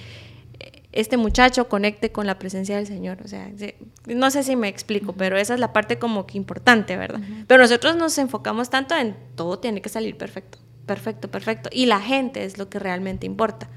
[0.91, 3.17] este muchacho conecte con la presencia del Señor.
[3.25, 3.51] O sea,
[4.05, 7.21] no sé si me explico, pero esa es la parte como que importante, ¿verdad?
[7.47, 11.69] Pero nosotros nos enfocamos tanto en todo tiene que salir perfecto, perfecto, perfecto.
[11.73, 13.69] Y la gente es lo que realmente importa.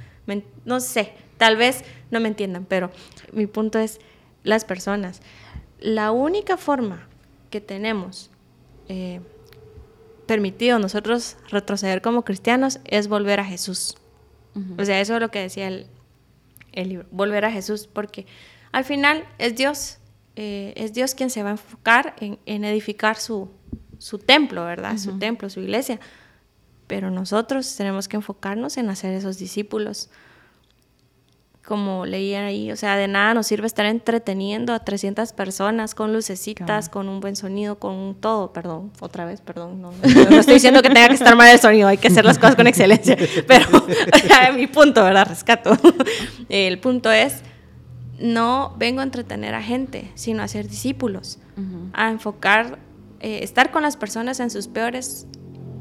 [0.66, 2.90] no sé, tal vez no me entiendan, pero
[3.32, 3.98] mi punto es
[4.44, 5.22] las personas
[5.82, 7.08] la única forma
[7.50, 8.30] que tenemos
[8.88, 9.20] eh,
[10.26, 13.96] permitido nosotros retroceder como cristianos es volver a Jesús.
[14.78, 15.88] O sea, eso es lo que decía el,
[16.74, 18.26] libro, volver a Jesús, porque
[18.70, 19.98] al final es Dios,
[20.36, 23.50] eh, es Dios quien se va a enfocar en, edificar su,
[23.98, 24.98] su, templo, ¿verdad?
[24.98, 26.00] Su templo, su iglesia.
[26.86, 30.10] Pero nosotros tenemos que enfocarnos en hacer esos discípulos
[31.66, 36.12] como leían ahí, o sea, de nada nos sirve estar entreteniendo a 300 personas con
[36.12, 40.88] lucecitas, con un buen sonido, con todo, perdón, otra vez, perdón, no, estoy diciendo que
[40.88, 43.66] tenga que estar mal el sonido, hay que hacer las cosas con excelencia, pero
[44.56, 45.28] mi punto, ¿verdad?
[45.28, 45.78] Rescato.
[46.48, 47.42] el punto es,
[48.18, 51.38] no vengo a entretener a gente, sino a ser discípulos,
[51.92, 52.78] a enfocar,
[53.20, 55.28] eh, estar con las personas en sus peores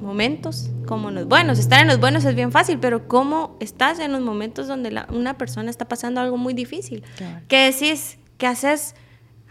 [0.01, 1.59] momentos como en los buenos.
[1.59, 5.37] Estar en los buenos es bien fácil, pero ¿cómo estás en los momentos donde una
[5.37, 7.03] persona está pasando algo muy difícil?
[7.47, 8.17] ¿Qué decís?
[8.37, 8.95] ¿Qué haces?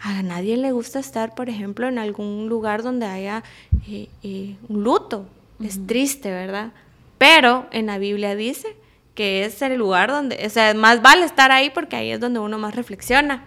[0.01, 3.45] A nadie le gusta estar, por ejemplo, en algún lugar donde haya
[3.87, 5.27] eh, eh, un luto.
[5.63, 6.73] Es triste, ¿verdad?
[7.19, 8.77] Pero en la Biblia dice
[9.15, 12.41] que es el lugar donde, o sea, más vale estar ahí porque ahí es donde
[12.41, 13.45] uno más reflexiona.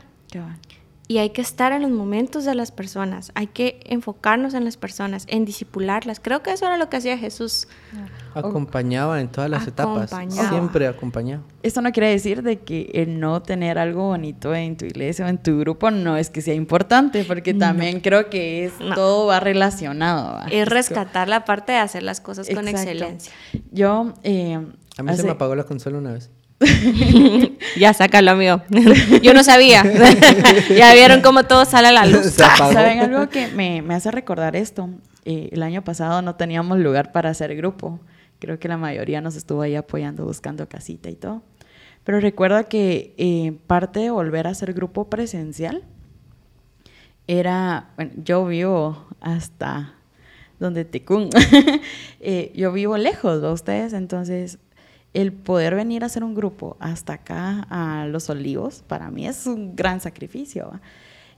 [1.13, 4.77] Y hay que estar en los momentos de las personas, hay que enfocarnos en las
[4.77, 6.19] personas, en disipularlas.
[6.19, 7.67] Creo que eso era lo que hacía Jesús.
[8.33, 11.43] Acompañaba en todas las etapas, siempre acompañaba.
[11.61, 15.27] Esto no quiere decir de que el no tener algo bonito en tu iglesia o
[15.27, 19.39] en tu grupo no es que sea importante, porque también creo que es todo va
[19.39, 20.39] relacionado.
[20.49, 23.31] Es rescatar la parte de hacer las cosas con excelencia.
[23.71, 24.15] Yo...
[24.23, 24.59] Eh,
[24.97, 26.31] A mí se me apagó la consola una vez.
[27.77, 28.61] ya, sácalo, amigo.
[29.21, 29.83] Yo no sabía.
[30.75, 32.25] ya vieron cómo todo sale a la luz.
[32.33, 34.89] ¿Saben algo que me, hace recordar esto?
[35.25, 37.99] Eh, el año pasado no teníamos lugar para hacer grupo.
[38.39, 41.43] Creo que la mayoría nos estuvo ahí apoyando, buscando casita y todo.
[42.03, 45.83] Pero recuerda que eh, parte de volver a hacer grupo presencial
[47.27, 49.93] era, bueno, yo vivo hasta
[50.59, 51.29] donde Tecún.
[52.19, 54.59] eh, yo vivo lejos de ustedes, entonces
[55.13, 59.45] el poder venir a hacer un grupo hasta acá a Los Olivos, para mí es
[59.45, 60.79] un gran sacrificio.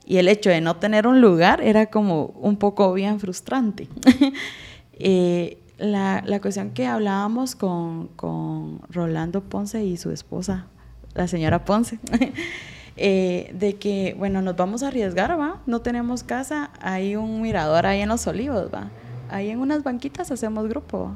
[0.06, 3.88] Y el hecho de no tener un lugar era como un poco bien frustrante.
[4.92, 10.66] eh, la, la, cuestión que hablábamos con, con, Rolando Ponce y su esposa,
[11.14, 11.98] la señora Ponce,
[12.96, 15.60] eh, de que, bueno, nos vamos a arriesgar, ¿va?
[15.66, 18.88] No tenemos casa, hay un mirador ahí en los olivos, ¿va?
[19.28, 21.12] Ahí en unas banquitas hacemos grupo.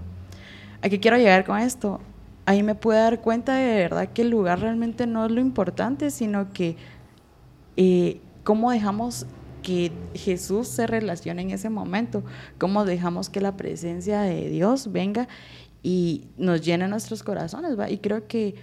[0.82, 2.00] ¿A qué quiero llegar con esto?
[2.50, 6.10] Ahí me pude dar cuenta de verdad que el lugar realmente no es lo importante,
[6.10, 6.74] sino que
[7.76, 9.24] eh, cómo dejamos
[9.62, 12.24] que Jesús se relacione en ese momento,
[12.58, 15.28] cómo dejamos que la presencia de Dios venga
[15.84, 17.76] y nos llene nuestros corazones.
[17.88, 18.56] Y creo que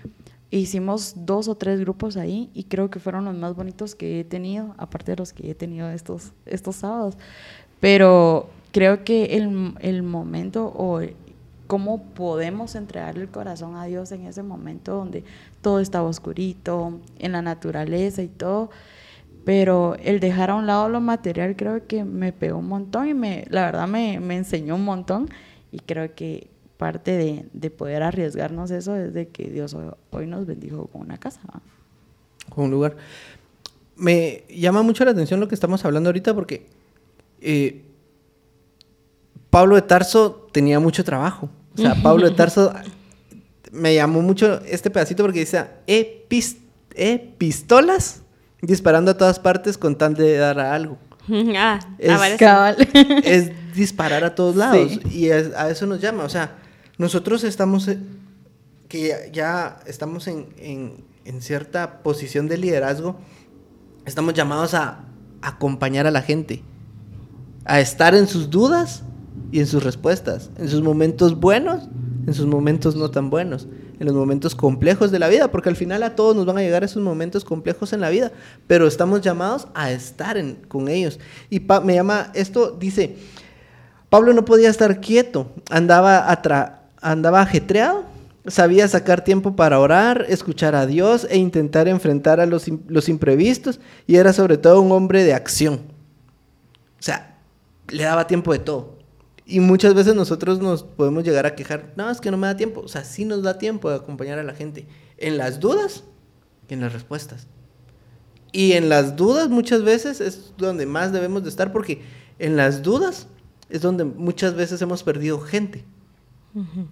[0.52, 4.23] hicimos dos o tres grupos ahí y creo que fueron los más bonitos que he
[4.26, 7.17] tenido, aparte de los que he tenido estos, estos sábados.
[7.80, 11.00] Pero creo que el, el momento o
[11.68, 15.24] cómo podemos entregarle el corazón a Dios en ese momento donde
[15.62, 18.70] todo estaba oscurito, en la naturaleza y todo.
[19.46, 23.14] Pero el dejar a un lado lo material creo que me pegó un montón y
[23.14, 25.30] me, la verdad me, me enseñó un montón.
[25.72, 29.76] Y creo que parte de, de, poder arriesgarnos eso es de que Dios
[30.12, 31.42] hoy, nos bendijo con una casa.
[32.50, 32.96] Con un lugar.
[33.96, 36.68] Me llama mucho la atención lo que estamos hablando ahorita porque
[37.42, 37.84] eh,
[39.50, 41.50] Pablo de Tarso tenía mucho trabajo.
[41.78, 42.74] O sea, Pablo de Tarso
[43.72, 48.22] me llamó mucho este pedacito porque dice, eh, pistolas
[48.62, 50.98] disparando a todas partes con tal de dar a algo.
[51.30, 52.42] Ah, es,
[53.26, 56.24] es, disparar a todos lados y a eso nos llama.
[56.24, 56.56] O sea,
[56.98, 58.00] nosotros estamos, eh,
[58.88, 63.20] que ya, estamos en, en, cierta posición de liderazgo,
[64.06, 65.04] estamos llamados a
[65.42, 66.63] acompañar a la gente,
[67.66, 69.04] a estar en sus dudas
[69.52, 71.88] y en sus respuestas, en sus momentos buenos,
[72.26, 73.68] en sus momentos no tan buenos,
[74.00, 76.62] en los momentos complejos de la vida, porque al final a todos nos van a
[76.62, 78.32] llegar esos momentos complejos en la vida,
[78.68, 81.20] pero estamos llamados a estar con ellos.
[81.50, 83.16] Y me llama, esto dice,
[84.10, 86.28] Pablo no podía estar quieto, andaba,
[87.02, 88.04] andaba ajetreado,
[88.46, 93.80] sabía sacar tiempo para orar, escuchar a Dios e intentar enfrentar a los, los imprevistos,
[94.06, 95.82] y era sobre todo un hombre de acción.
[97.00, 97.38] O sea,
[97.90, 98.97] le daba tiempo de todo.
[99.50, 102.58] Y muchas veces nosotros nos podemos llegar a quejar, no, es que no me da
[102.58, 102.82] tiempo.
[102.82, 104.86] O sea, sí nos da tiempo de acompañar a la gente.
[105.18, 106.04] En las dudas
[106.68, 107.48] y en las respuestas.
[108.52, 112.02] Y en las dudas muchas veces es donde más debemos de estar porque
[112.40, 113.28] en las dudas
[113.70, 115.86] es donde muchas veces hemos perdido gente.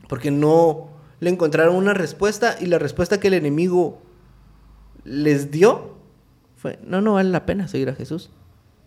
[0.08, 4.02] Porque no le encontraron una respuesta y la respuesta que el enemigo
[5.04, 5.96] les dio
[6.56, 8.30] fue, no, no vale la pena seguir a Jesús.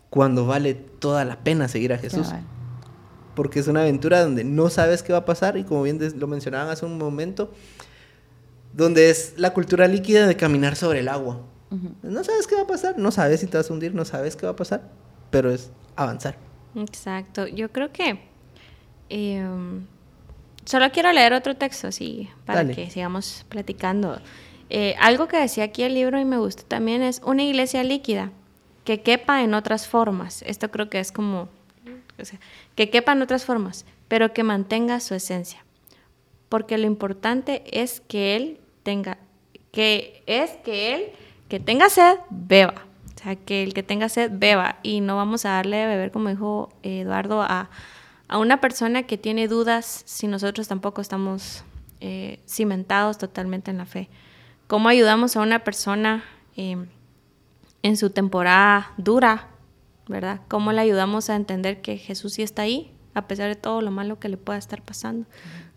[0.09, 2.33] Cuando vale toda la pena seguir a Jesús
[3.39, 6.27] porque es una aventura donde no sabes qué va a pasar y como bien lo
[6.27, 7.53] mencionaban hace un momento,
[8.73, 11.43] donde es la cultura líquida de caminar sobre el agua.
[12.03, 14.35] No sabes qué va a pasar, no sabes si te vas a hundir, no sabes
[14.35, 14.91] qué va a pasar,
[15.31, 16.37] pero es avanzar.
[16.75, 18.19] Exacto, yo creo que
[19.09, 19.87] em,
[20.65, 24.21] solo quiero leer otro texto así para que sigamos platicando.
[24.69, 28.33] Eh, algo que decía aquí el libro y me gustó también es una iglesia líquida
[28.83, 30.43] que quepa en otras formas.
[30.43, 31.49] Esto creo que es como
[32.75, 35.65] que quepan otras formas, pero que mantenga su esencia.
[36.49, 39.19] Porque lo importante es que él tenga,
[39.73, 41.13] que es que él,
[41.49, 42.87] que tenga sed, beba.
[43.15, 44.79] O sea, que el que tenga sed, beba.
[44.83, 47.69] Y no vamos a darle de beber, como dijo Eduardo, a,
[48.31, 51.65] una persona que tiene dudas si nosotros tampoco estamos
[52.01, 54.09] eh, cimentados totalmente en la fe.
[54.67, 56.25] ¿Cómo ayudamos a una persona
[56.57, 56.77] eh,
[57.83, 59.49] en su temporada dura
[60.09, 60.41] ¿verdad?
[60.49, 63.91] ¿Cómo le ayudamos a entender que Jesús sí está ahí, a pesar de todo lo
[63.91, 65.27] malo que le pueda estar pasando?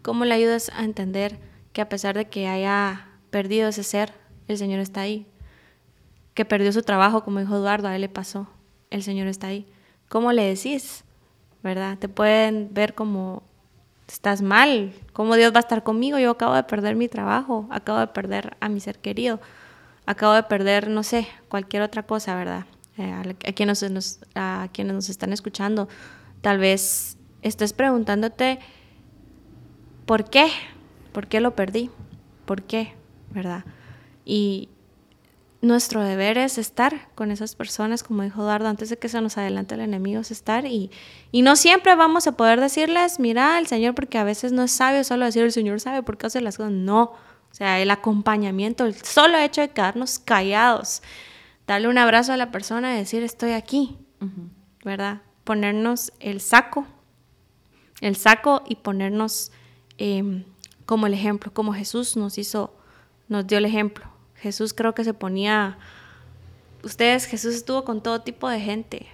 [0.01, 1.39] ¿Cómo le ayudas a entender
[1.73, 4.13] que a pesar de que haya perdido ese ser,
[4.47, 5.27] el Señor está ahí?
[6.33, 8.47] Que perdió su trabajo, como dijo Eduardo, a él le pasó,
[8.89, 9.67] el Señor está ahí.
[10.09, 11.03] ¿Cómo le decís?
[11.63, 11.97] ¿Verdad?
[11.97, 13.43] Te pueden ver como
[14.07, 16.19] estás mal, ¿cómo Dios va a estar conmigo?
[16.19, 19.39] Yo acabo de perder mi trabajo, acabo de perder a mi ser querido,
[20.05, 22.65] acabo de perder, no sé, cualquier otra cosa, ¿verdad?
[22.97, 25.87] Eh, a, quienes nos, a quienes nos están escuchando,
[26.41, 28.59] tal vez estés preguntándote,
[30.05, 30.49] ¿por qué?
[31.13, 31.89] ¿Por qué lo perdí?
[32.45, 32.93] ¿Por qué?
[33.29, 33.63] ¿Verdad?
[34.25, 34.67] Y
[35.61, 39.37] nuestro deber es estar con esas personas, como dijo Eduardo, antes de que se nos
[39.37, 40.65] adelante el enemigo, es estar.
[40.65, 40.91] Y,
[41.31, 44.71] y no siempre vamos a poder decirles, mira al Señor, porque a veces no es
[44.71, 46.73] sabio solo decir, el Señor sabe por qué hace las cosas.
[46.73, 51.01] No, o sea, el acompañamiento, el solo hecho de quedarnos callados
[51.67, 53.97] darle un abrazo a la persona y decir estoy aquí,
[54.83, 55.21] ¿verdad?
[55.43, 56.85] Ponernos el saco,
[58.01, 59.51] el saco y ponernos
[59.97, 60.43] em,
[60.85, 62.73] como el ejemplo, como Jesús nos hizo,
[63.27, 64.05] nos dio el ejemplo.
[64.35, 65.77] Jesús creo que se ponía,
[66.83, 69.07] ustedes, Jesús estuvo con todo tipo de gente,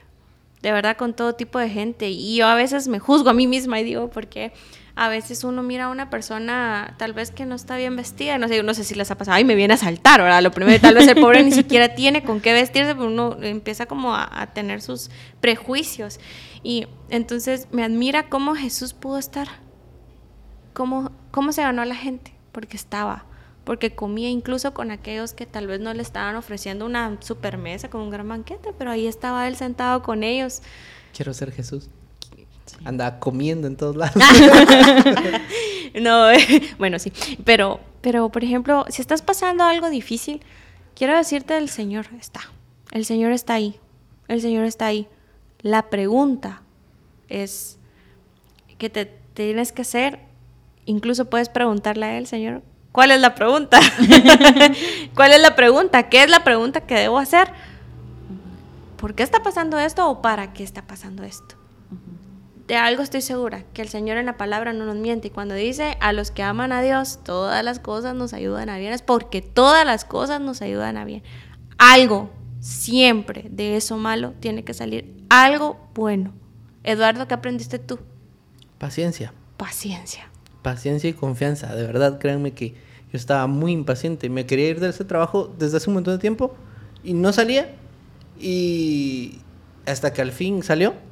[0.62, 2.10] de verdad, con todo tipo de gente.
[2.10, 4.54] Y yo a veces me juzgo a mí misma y digo, porque
[5.00, 8.48] a veces uno mira a una persona tal vez que no está bien vestida, no
[8.48, 10.42] sé, no sé si les ha pasado, ay, me viene a saltar, ¿verdad?
[10.42, 13.86] Lo primero, tal vez el pobre ni siquiera tiene con qué vestirse, pero uno empieza
[13.86, 16.20] como a, tener sus prejuicios.
[16.64, 19.48] Y entonces me admira cómo Jesús pudo estar,
[20.74, 23.26] cómo, cómo se ganó a la gente, porque estaba
[23.66, 27.90] porque comía incluso con aquellos que tal vez no le estaban ofreciendo una super mesa
[27.90, 30.62] con un gran banquete, pero ahí estaba él sentado con ellos.
[31.14, 31.90] Quiero ser Jesús.
[32.86, 34.16] Anda comiendo en todos lados.
[36.02, 36.28] no,
[36.78, 37.12] bueno, sí,
[37.44, 40.42] pero, pero por ejemplo, si estás pasando algo difícil,
[40.96, 42.42] quiero decirte, el Señor está,
[42.92, 43.80] el Señor está ahí,
[44.28, 45.08] el Señor está ahí.
[45.62, 46.62] La pregunta
[47.30, 47.78] es
[48.78, 50.20] que te, te tienes que hacer,
[50.86, 52.62] incluso puedes preguntarle a él, Señor,
[52.98, 53.80] ¿Cuál es la pregunta?
[55.14, 56.10] ¿Cuál es la pregunta?
[56.10, 57.48] ¿Qué es la pregunta que debo hacer?
[58.98, 61.56] ¿Por qué está pasando esto o para qué está pasando esto?
[62.68, 65.30] De algo estoy segura, que el Señor en la palabra no nos miente.
[65.30, 68.78] Y cuando dice a los que aman a Dios, todas las cosas nos ayudan a
[68.78, 71.24] bien, es porque todas las cosas nos ayudan a bien.
[71.78, 76.34] Algo, siempre de eso malo, tiene que salir algo bueno.
[76.84, 78.00] Eduardo, ¿qué aprendiste tú?
[78.78, 79.34] Paciencia.
[79.56, 80.30] Paciencia.
[80.62, 81.74] Paciencia y confianza.
[81.74, 84.30] De verdad, créanme que yo estaba muy impaciente.
[84.30, 86.54] Me quería ir de ese trabajo desde hace un montón de tiempo
[87.02, 87.74] y no salía.
[88.38, 89.40] Y
[89.86, 91.07] hasta que al fin salió.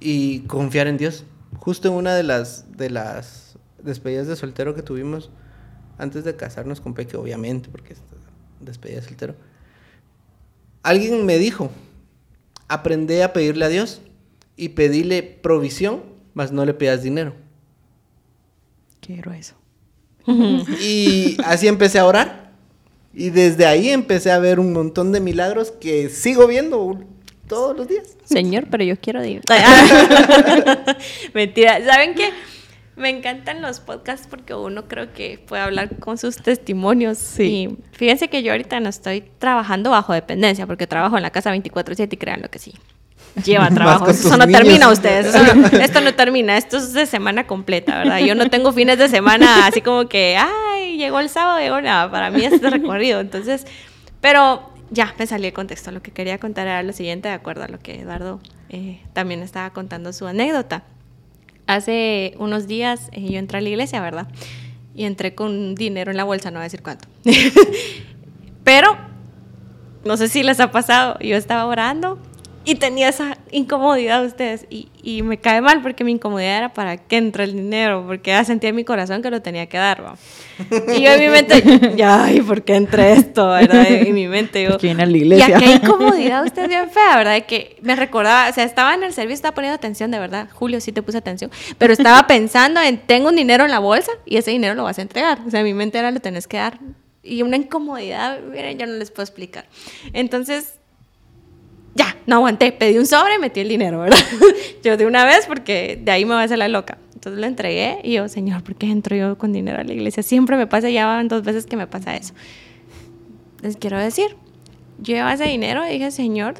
[0.00, 1.24] Y confiar en Dios.
[1.58, 5.30] Justo en una de las, de las despedidas de soltero que tuvimos
[5.98, 8.00] antes de casarnos con Peque, obviamente, porque es
[8.60, 9.34] despedida de soltero.
[10.82, 11.70] Alguien me dijo,
[12.68, 14.00] aprende a pedirle a Dios
[14.56, 17.34] y pedirle provisión, mas no le pidas dinero.
[19.00, 19.54] Quiero eso.
[20.80, 22.52] Y así empecé a orar.
[23.12, 27.02] Y desde ahí empecé a ver un montón de milagros que sigo viendo
[27.50, 28.16] todos los días.
[28.24, 29.42] Señor, pero yo quiero ir.
[31.34, 31.84] Mentira.
[31.84, 32.30] ¿Saben qué?
[32.96, 37.18] Me encantan los podcasts porque uno creo que puede hablar con sus testimonios.
[37.18, 37.76] Sí.
[37.92, 42.08] fíjense que yo ahorita no estoy trabajando bajo dependencia porque trabajo en la casa 24-7
[42.12, 42.72] y crean lo que sí
[43.44, 44.08] lleva trabajo.
[44.08, 45.34] Eso no termina ustedes.
[45.72, 46.56] esto no termina.
[46.56, 48.18] Esto es de semana completa, ¿verdad?
[48.18, 52.10] Yo no tengo fines de semana así como que, ay, llegó el sábado, llegó nada.
[52.10, 53.20] Para mí es de recorrido.
[53.20, 53.66] Entonces,
[54.20, 55.90] pero ya me salí el contexto.
[55.90, 59.42] Lo que quería contar era lo siguiente, de acuerdo a lo que Eduardo eh, también
[59.42, 60.84] estaba contando su anécdota.
[61.66, 64.28] Hace unos días eh, yo entré a la iglesia, ¿verdad?
[64.94, 67.08] Y entré con dinero en la bolsa, no voy a decir cuánto.
[68.64, 68.96] pero
[70.04, 71.18] no sé si les ha pasado.
[71.20, 72.18] Yo estaba orando
[72.64, 76.98] y tenía esa incomodidad ustedes y, y, me cae mal porque mi incomodidad era para
[76.98, 80.04] que entre el dinero, porque ya sentía en mi corazón que lo tenía que dar.
[80.04, 80.14] ¿va?
[80.94, 83.48] Y yo en mi mente, ya, ¿y por qué entre esto?
[83.48, 83.86] ¿verdad?
[83.88, 84.76] En mi mente yo...
[84.82, 85.56] en la iglesia.
[85.56, 87.46] Y qué incomodidad usted bien fea, ¿verdad?
[87.46, 90.48] Que me recordaba, o sea, estaba en el servicio, estaba poniendo atención, de verdad.
[90.52, 91.50] Julio, sí te puse atención.
[91.78, 94.98] Pero estaba pensando en, tengo un dinero en la bolsa y ese dinero lo vas
[94.98, 95.40] a entregar.
[95.46, 96.78] O sea, mi mente era, lo tenés que dar.
[97.22, 99.66] Y una incomodidad, miren, yo no les puedo explicar.
[100.12, 100.79] Entonces
[101.94, 104.18] ya, no aguanté, pedí un sobre metí el dinero, ¿verdad?
[104.84, 106.98] yo de una vez porque de ahí me va a hacer la loca.
[107.14, 110.22] Entonces lo entregué y yo, Señor, ¿por qué entro yo con dinero a la iglesia?
[110.22, 112.32] Siempre me pasa, ya van dos veces que me pasa eso.
[113.60, 114.36] Les quiero decir,
[114.98, 116.54] yo llevaba ese dinero y dije, Señor,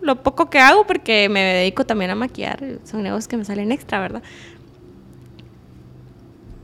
[0.00, 3.70] lo poco que hago porque me dedico también a maquillar, son negocios que me salen
[3.70, 4.22] extra, ¿verdad?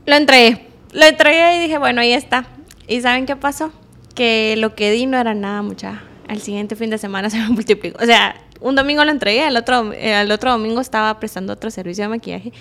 [0.05, 2.45] Lo entregué, lo entregué y dije, bueno, ahí está.
[2.87, 3.71] ¿Y saben qué pasó?
[4.15, 7.49] Que lo que di no era nada, mucha al siguiente fin de semana se me
[7.49, 8.01] multiplicó.
[8.01, 12.05] O sea, un domingo lo entregué, el otro, el otro domingo estaba prestando otro servicio
[12.05, 12.51] de maquillaje.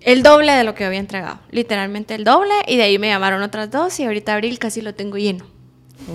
[0.00, 3.42] El doble de lo que había entregado, literalmente el doble, y de ahí me llamaron
[3.42, 5.44] otras dos y ahorita abril casi lo tengo lleno.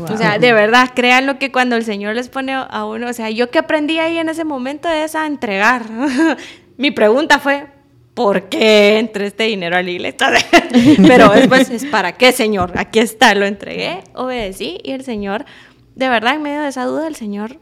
[0.09, 3.29] O sea, de verdad, créanlo que cuando el Señor les pone a uno, o sea,
[3.29, 5.85] yo que aprendí ahí en ese momento es a entregar.
[6.77, 7.65] Mi pregunta fue,
[8.13, 10.31] ¿por qué entré este dinero a la iglesia?
[11.07, 12.71] Pero después es, ¿para qué, Señor?
[12.75, 15.45] Aquí está, lo entregué, obedecí y el Señor
[15.95, 17.59] de verdad, en medio de esa duda, el Señor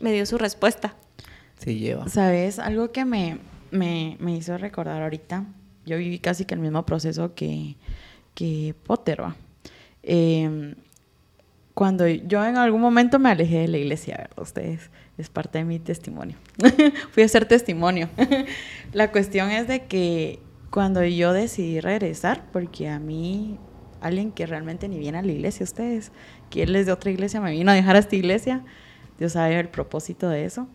[0.00, 0.94] me dio su respuesta.
[1.58, 2.08] Sí, lleva.
[2.08, 2.58] ¿Sabes?
[2.58, 3.38] Algo que me,
[3.70, 5.44] me, me hizo recordar ahorita.
[5.86, 7.76] Yo viví casi que el mismo proceso que,
[8.34, 9.36] que Potter, ¿va?
[10.02, 10.74] Em,
[11.74, 14.42] cuando yo en algún momento me alejé de la iglesia, ¿verdad?
[14.42, 16.36] Ustedes, es parte de mi testimonio.
[17.12, 18.08] Fui a hacer testimonio.
[18.92, 23.58] la cuestión es de que cuando yo decidí regresar, porque a mí,
[24.02, 26.12] alguien que realmente ni viene a la iglesia, ustedes,
[26.50, 28.64] que él es de otra iglesia, me vino a dejar a esta iglesia.
[29.18, 30.68] Dios sabe el propósito de eso.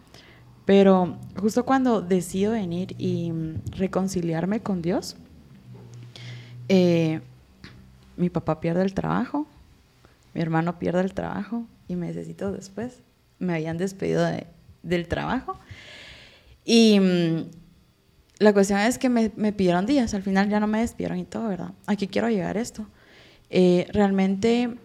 [0.66, 3.32] Pero justo cuando decido venir y
[3.72, 5.16] reconciliarme con Dios,
[6.68, 7.22] eh,
[8.18, 9.48] mi papá pierde el trabajo,
[10.34, 13.02] mi hermano pierde el trabajo y necesito después
[13.40, 14.48] me habían despedido de,
[14.84, 15.58] del trabajo.
[16.66, 17.50] Y mm,
[18.40, 21.24] la cuestión es que me, me, pidieron días, al final ya no me despidieron y
[21.24, 21.72] todo, ¿verdad?
[21.86, 22.86] Aquí quiero llegar esto.
[23.50, 24.78] Eh, realmente,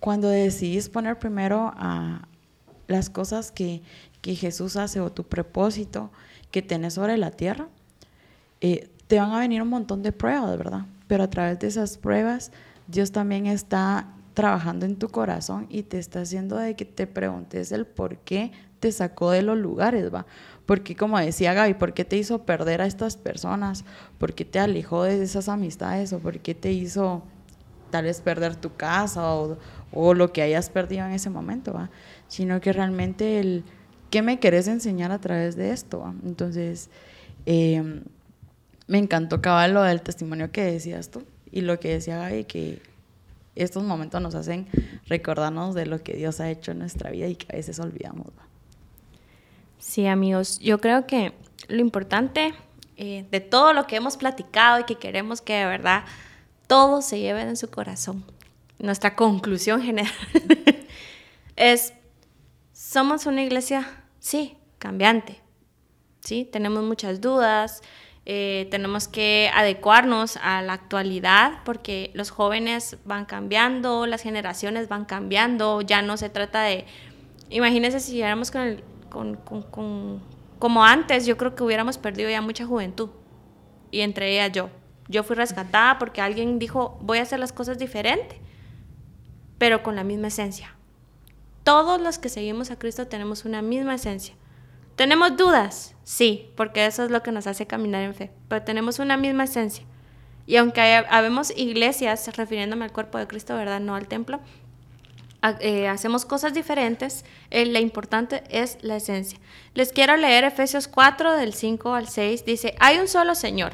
[0.00, 2.26] cuando decidís poner primero a
[2.88, 3.82] las cosas que,
[4.20, 6.10] que Jesús hace o tu propósito
[6.50, 7.68] que tenés sobre la tierra,
[8.60, 10.86] eh, te van a venir un montón de pruebas, ¿verdad?
[11.06, 12.52] Pero a través de esas pruebas,
[12.86, 17.72] Dios también está trabajando en tu corazón y te está haciendo de que te preguntes
[17.72, 20.26] el por qué te sacó de los lugares, ¿va?
[20.66, 23.84] Porque como decía Gaby, ¿por qué te hizo perder a estas personas?
[24.18, 26.12] ¿Por qué te alejó de esas amistades?
[26.12, 27.22] ¿O por qué te hizo
[27.90, 29.58] tal vez perder tu casa o,
[29.92, 31.72] o lo que hayas perdido en ese momento?
[31.72, 31.90] ¿va?
[32.28, 33.64] Sino que realmente el,
[34.10, 36.14] ¿qué me querés enseñar a través de esto?
[36.24, 36.90] Entonces,
[37.46, 38.02] eh,
[38.86, 42.82] me encantó cabal lo del testimonio que decías tú y lo que decía Gaby, que
[43.54, 44.66] estos momentos nos hacen
[45.06, 48.28] recordarnos de lo que Dios ha hecho en nuestra vida y que a veces olvidamos.
[48.28, 48.51] ¿va?
[49.82, 51.32] Sí, amigos, yo creo que
[51.66, 52.54] lo importante
[52.96, 56.04] eh, de todo lo que hemos platicado y que queremos que de verdad
[56.68, 58.24] todos se lleven en su corazón,
[58.78, 60.12] nuestra conclusión general
[61.56, 61.94] es,
[62.72, 65.40] somos una iglesia, sí, cambiante,
[66.20, 67.82] sí, tenemos muchas dudas,
[68.24, 75.06] eh, tenemos que adecuarnos a la actualidad porque los jóvenes van cambiando, las generaciones van
[75.06, 76.86] cambiando, ya no se trata de,
[77.50, 80.20] imagínense si llegáramos con el con,
[80.58, 83.10] como antes, yo creo que hubiéramos perdido ya mucha juventud.
[83.90, 84.70] Y entre ellas yo.
[85.08, 88.40] Yo fui rescatada porque alguien dijo, voy a hacer las cosas diferente,
[89.58, 90.74] pero con la misma esencia.
[91.64, 94.34] Todos los que seguimos a Cristo tenemos una misma esencia.
[94.96, 95.94] ¿Tenemos dudas?
[96.04, 99.44] Sí, porque eso es lo que nos hace caminar en fe, pero tenemos una misma
[99.44, 99.84] esencia.
[100.46, 103.80] Y aunque habemos iglesias, refiriéndome al cuerpo de Cristo, ¿verdad?
[103.80, 104.40] No al templo,
[105.60, 109.38] eh, hacemos cosas diferentes, eh, lo importante es la esencia.
[109.74, 112.44] Les quiero leer Efesios 4 del 5 al 6.
[112.44, 113.72] Dice, hay un solo Señor,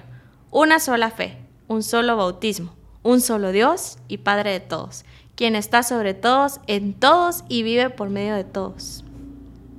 [0.50, 5.04] una sola fe, un solo bautismo, un solo Dios y Padre de todos,
[5.34, 9.04] quien está sobre todos, en todos y vive por medio de todos.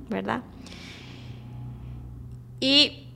[0.08, 0.42] ¿Verdad?
[2.60, 3.08] Y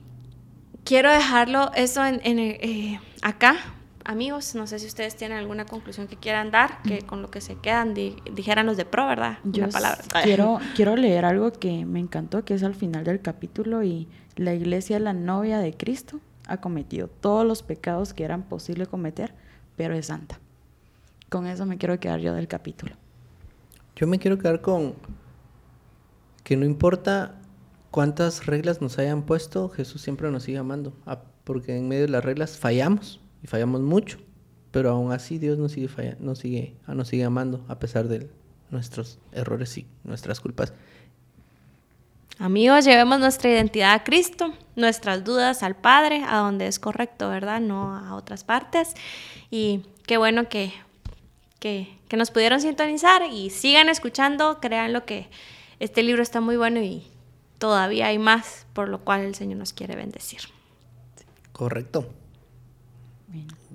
[0.83, 3.74] quiero dejarlo eso en, eh, acá
[4.05, 7.41] amigos, no sé si ustedes tienen alguna conclusión que quieran dar, que con lo que
[7.41, 9.39] se quedan dijeran los de pro, ¿verdad?
[9.43, 10.03] Yo palabra.
[10.23, 14.53] Quiero, quiero leer algo que me encantó, que es al final del capítulo y la
[14.53, 19.33] iglesia, la novia de Cristo, ha cometido todos los pecados que eran posible cometer,
[19.75, 20.39] pero es santa.
[21.29, 22.95] Con eso me quiero quedar yo del capítulo.
[23.95, 24.93] Yo me quiero quedar con
[26.43, 27.39] que no importa
[27.89, 32.09] cuántas reglas nos hayan puesto, Jesús siempre nos sigue amando, ah, porque en medio de
[32.09, 34.17] las reglas fallamos y fallamos mucho,
[34.71, 38.07] pero aún así Dios nos sigue, falla, nos sigue, ah, nos sigue amando a pesar
[38.07, 38.27] de
[38.71, 40.73] nuestros errores y nuestras culpas.
[42.39, 47.61] Amigos, llevemos nuestra identidad a Cristo, nuestras dudas al Padre, a donde es correcto, ¿verdad?
[47.61, 48.95] No a otras partes.
[49.51, 50.73] Y qué bueno que,
[51.59, 55.29] que, que nos pudieron sintonizar y sigan escuchando, crean lo que
[55.79, 57.05] este libro está muy bueno y
[57.59, 60.39] todavía hay más, por lo cual el Señor nos quiere bendecir.
[61.51, 62.09] Correcto.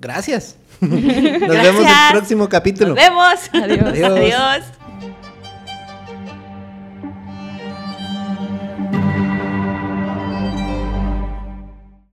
[0.01, 0.55] Gracias.
[0.81, 2.95] Nos vemos en el próximo capítulo.
[2.95, 3.39] Nos vemos.
[3.53, 4.11] Adiós.
[4.11, 4.63] Adiós.